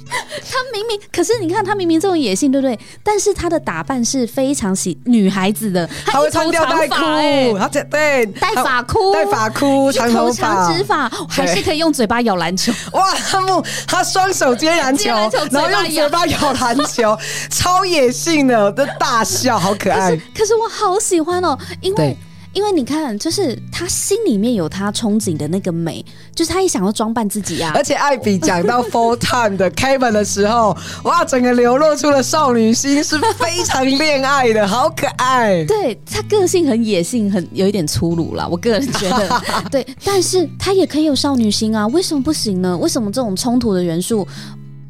[0.50, 2.78] 她明明，可是你看他明明这种野性，对不对？
[3.04, 12.72] 但是他的打扮是非常喜女孩子的，他会穿吊带裤，她对戴发箍，戴发箍，长头发，长直发，还是可以用嘴巴咬篮球。
[12.94, 15.10] 哇，他木他双手接篮球，
[15.52, 17.18] 然后用嘴巴咬篮球，
[17.50, 20.16] 超野性的，都大笑，好可爱。
[20.16, 22.18] 可，可是我好喜欢哦，因为。
[22.58, 26.04] 因为你看，就是他心里面有他憧憬的那个美，
[26.34, 27.72] 就是他也想要装扮自己啊。
[27.76, 35.64] 而且艾比讲到 full time 的 Kevin 的时候，哇，整个流露出了少女心，是非常恋爱的，好可爱。
[35.66, 38.48] 对，他个性很野性，很有一点粗鲁啦。
[38.48, 42.76] 我个人觉得， 对，但是他也可以有少女心啊，为什么不行呢？
[42.76, 44.28] 为什么这种冲突的元素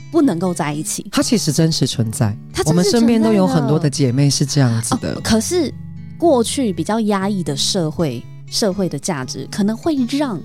[0.10, 1.06] 不能够在一起？
[1.12, 5.70] 它其实真实存在，他我们身边都有很多的姐妹是这样子的，哦、可是。
[6.18, 10.40] 过去比较压抑的社会，社会的价值可能会让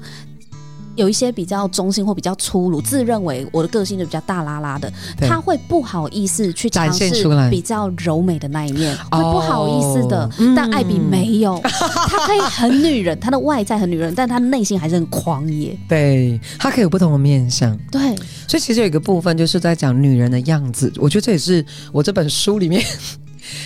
[0.94, 7.10] 有一些比较中性或比较粗鲁、自认为我的个性就比较大拉拉的，他会不好意思去尝试
[7.48, 10.24] 比较柔美的那一面，会不好意思的。
[10.24, 15.74] 哦、但艾比没有，她、嗯、可以很女人，她的外在很女人，但她内心还是很狂野。
[15.88, 17.74] 对，她可以有不同的面相。
[17.90, 18.14] 对，
[18.46, 22.84] 所以其实有一个部分就是在讲女人的样子，我觉得这也是我这本书里面。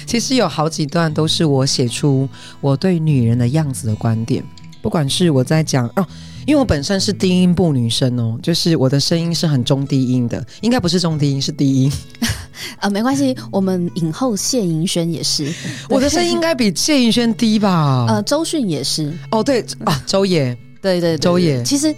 [0.07, 2.29] 其实有好几段都是我写出
[2.61, 4.43] 我对女人的样子的观点，
[4.83, 6.07] 不管是我在讲哦，
[6.47, 11.93] 因为我本身是低音部女生哦，就是我的声音是很中低音的，应该不是中低音，是低音。
[12.79, 15.53] 啊， 没关系，我们影后谢盈萱也是，
[15.91, 18.07] 我的声音应该比谢盈萱低吧？
[18.11, 19.13] 呃，周迅也是。
[19.31, 20.57] 哦，对啊，周也。
[20.83, 21.63] 对对，对，周也。
[21.63, 21.95] 其实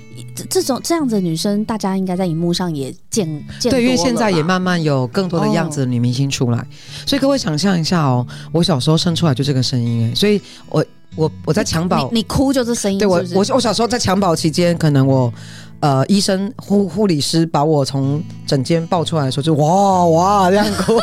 [0.48, 3.26] 这种这样子的女生，大家应该在荧幕上也见
[3.58, 3.70] 见。
[3.70, 6.66] 对，因为现在也慢慢有更多的样子的女明星出来，哦、
[7.06, 10.84] 所以各位想象一下哦，我小时候生出来就这个声音哎，所以我
[11.16, 15.32] 我我在襁褓，你哭就是声音是是，对我我我小时候在襁褓期间，可能我
[15.80, 20.98] 呃医生护护理师把我从枕间抱出来的时候，就哇哇这样哭。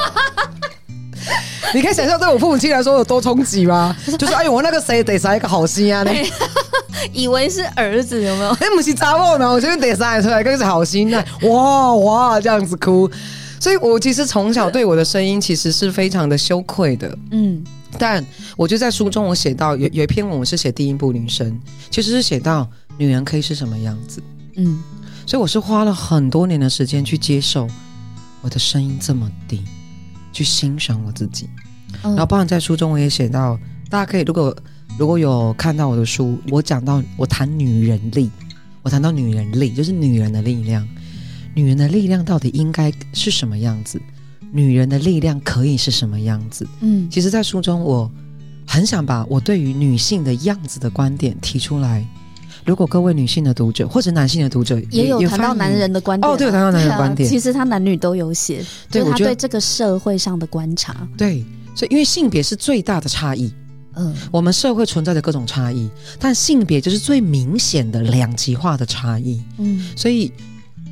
[1.74, 3.96] 你可以想象对我父母亲来说有多冲击吗？
[4.18, 6.06] 就是哎呦，我那个谁得啥一个好心啊！
[7.12, 8.50] 以为是儿子有没有？
[8.52, 11.24] 哎，不是查某呢，我这边得啥出来，更是好心啊！
[11.44, 13.10] 哇哇，这样子哭，
[13.60, 17.16] 所以我其实从小对我的声音其实是非常的羞愧的。
[17.32, 17.64] 嗯，
[18.00, 21.60] 但我就在书中我写到有有一篇文，我是写第一部女生，
[21.92, 22.68] 其实是写到
[22.98, 24.22] 女人可以是什么样子。
[24.56, 24.82] 嗯，
[25.28, 27.68] 所以我是花了很多年的时间去接受
[28.42, 29.64] 我的声音这么低。
[30.36, 31.50] 去欣赏我自己，
[32.04, 33.58] 然后包含在书中我也写到，
[33.90, 34.54] 大家可以如果
[35.00, 38.30] 如果有看到我的书，我讲到我谈女人力，
[38.84, 40.86] 我谈到女人力就是女人的力量，
[41.54, 43.98] 女人的力量到底应该是什么样子？
[44.52, 46.68] 女人的力量可以是什么样子？
[46.82, 48.12] 嗯，其实，在书中我
[48.68, 52.06] 很想把我对于女性的样子的观点提出来。
[52.66, 61.46] 如果各位女性的读者或者男性的读者也，也有谈到男人的观点，啊、哦，对，有谈到男人的观点，其实他男女都有写，对，就是他对这个社会上的观察，对，
[61.76, 63.54] 所以因为性别是最大的差异，
[63.94, 65.88] 嗯，我们社会存在的各种差异，
[66.20, 70.32] 但性别就是最明显的两极化的差异，嗯，所以，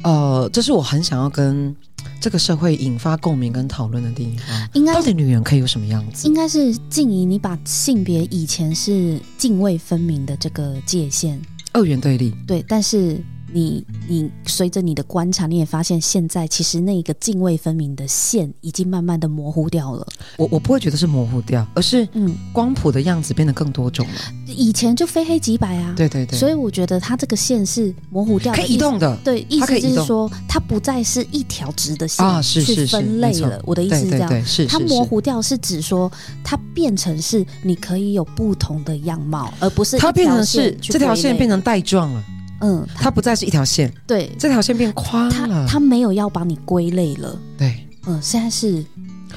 [0.04, 1.76] 呃，这是我很想要跟
[2.22, 4.70] 这个社会引发共鸣跟讨论的地方。
[4.74, 6.28] 应该到底女人可以有什么样子？
[6.28, 11.42] 应该是静怡，你把性别以前是泾渭分明的这个界限。
[11.74, 13.20] 二元对立，对，但是
[13.54, 20.06] 你你随着你的观察，你也发现现在其实那个泾渭分明的线已经慢慢的模糊掉了。
[20.38, 24.14] 我我不会觉得是模糊掉，而是嗯，光谱的样子变得更多种了。
[24.48, 29.16] 以前就非黑即白啊，对对对，所以我觉得它这个线是模糊掉的，可以移动的。
[29.24, 33.62] 对，意思就是说它不再是一条直的线去分类了。
[33.66, 36.12] 我的意思是这样，是它模糊掉是指说
[36.44, 42.24] 它变成是你可以有不同的样貌，而不是它变成是这条线变成带状了。
[42.64, 48.82] 嗯，它不再是一条线，对，这条线变宽了，它没有要把你归类了，对，嗯，现在是，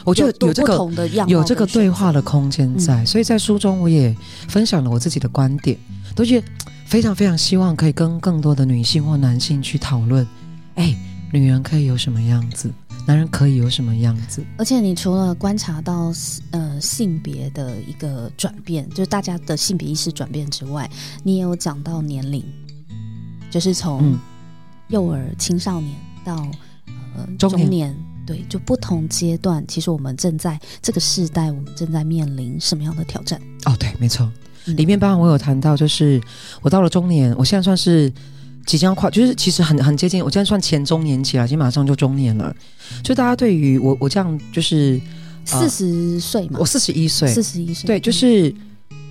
[0.04, 0.88] 我觉得有这个
[1.26, 4.16] 有这个对话的空间在，所以在书中我也
[4.46, 5.76] 分享了我自己的观点，
[6.14, 6.46] 都觉得
[6.86, 10.24] 非常非常希望可以跟更多的女性或男性去讨论，
[10.76, 10.96] 哎，
[11.32, 12.70] 女人可以有什么样子，
[13.08, 16.12] 男人可以有什么样子，而且你除了观察到
[16.52, 20.88] 呃性别的一个转变，就是大家的性别意识转变之外，
[21.24, 22.44] 你也有讲到年龄。
[23.56, 24.18] 就是从
[24.88, 26.36] 幼儿、青少年到
[27.16, 27.96] 呃中年，中年，
[28.26, 33.40] 对，就不同阶段，其实我们正在这个时代，我们正在面临什么样的挑战？
[33.64, 34.30] 哦，对，没错。
[34.66, 36.20] 里面包含我有谈到，就是
[36.60, 38.12] 我到了中年，我现在算是
[38.66, 42.54] 即将跨，就是其实很很接近，我现在算前中年期了，已经马上就中年了。
[43.02, 45.00] 就大家对于我我这样就是
[45.46, 48.50] 四十岁嘛，我四十一岁，四十一岁，对，就是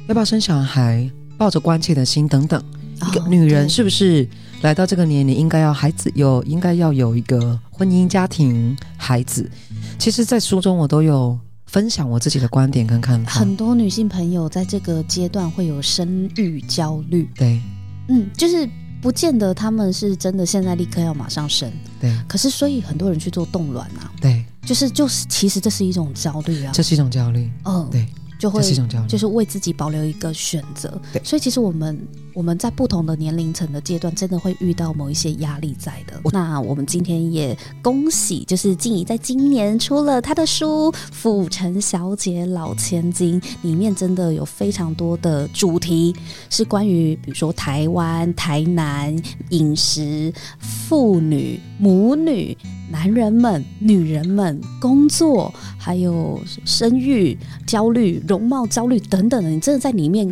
[0.08, 2.64] 要不要生小孩，抱着关切的心等等。
[2.96, 4.28] 一个女人是不是
[4.62, 9.50] 来到这个年龄，应该要孩子有，应该要有一个婚姻家庭孩子？
[9.98, 11.38] 其实，在书中我都有。
[11.68, 13.32] 分享我自己的观点跟看法。
[13.32, 17.28] 很多女性朋友在这个阶段会有生育焦虑。
[17.36, 17.60] 对，
[18.08, 18.70] 嗯，就是
[19.02, 21.70] 不见得他们是真的现在立刻要马上生。
[22.00, 24.10] 对，可是所以很多人去做冻卵啊。
[24.22, 26.72] 对，就是就是，其实这是一种焦虑啊。
[26.72, 27.52] 这是一种焦虑。
[27.66, 28.08] 嗯，对。
[28.38, 31.02] 就会是一种焦虑，就是为自己保留一个选择。
[31.12, 31.98] 对，所以其实我们
[32.36, 36.20] 我们在不同的年龄层的阶段，真的会遇到某一些压力在的。
[36.34, 46.14] 那我们今天也恭喜，就是静怡在今年出了她的书《府城小姐老千金》，里面真的有非常多的主题
[46.50, 49.16] 是关于，比如说台湾、台南
[49.52, 52.56] 饮食、妇女、母女。
[52.88, 60.32] 男人们、女人们、工作，还有生育焦虑、容貌焦虑等等的，你真的在里面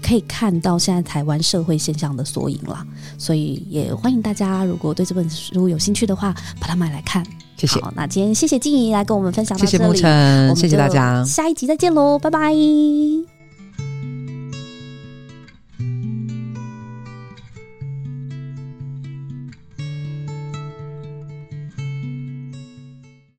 [0.00, 2.86] 可以看到现在台湾社会现象的缩影啦。
[3.18, 7.24] 所以也欢迎大家，如果对这本书有兴趣的话，把它买来看。
[7.56, 7.80] 谢谢。
[7.80, 13.39] 好，那今天谢谢静怡来跟我们分享到这里，谢谢沐晨，谢谢大家，下一集再见喽，拜拜。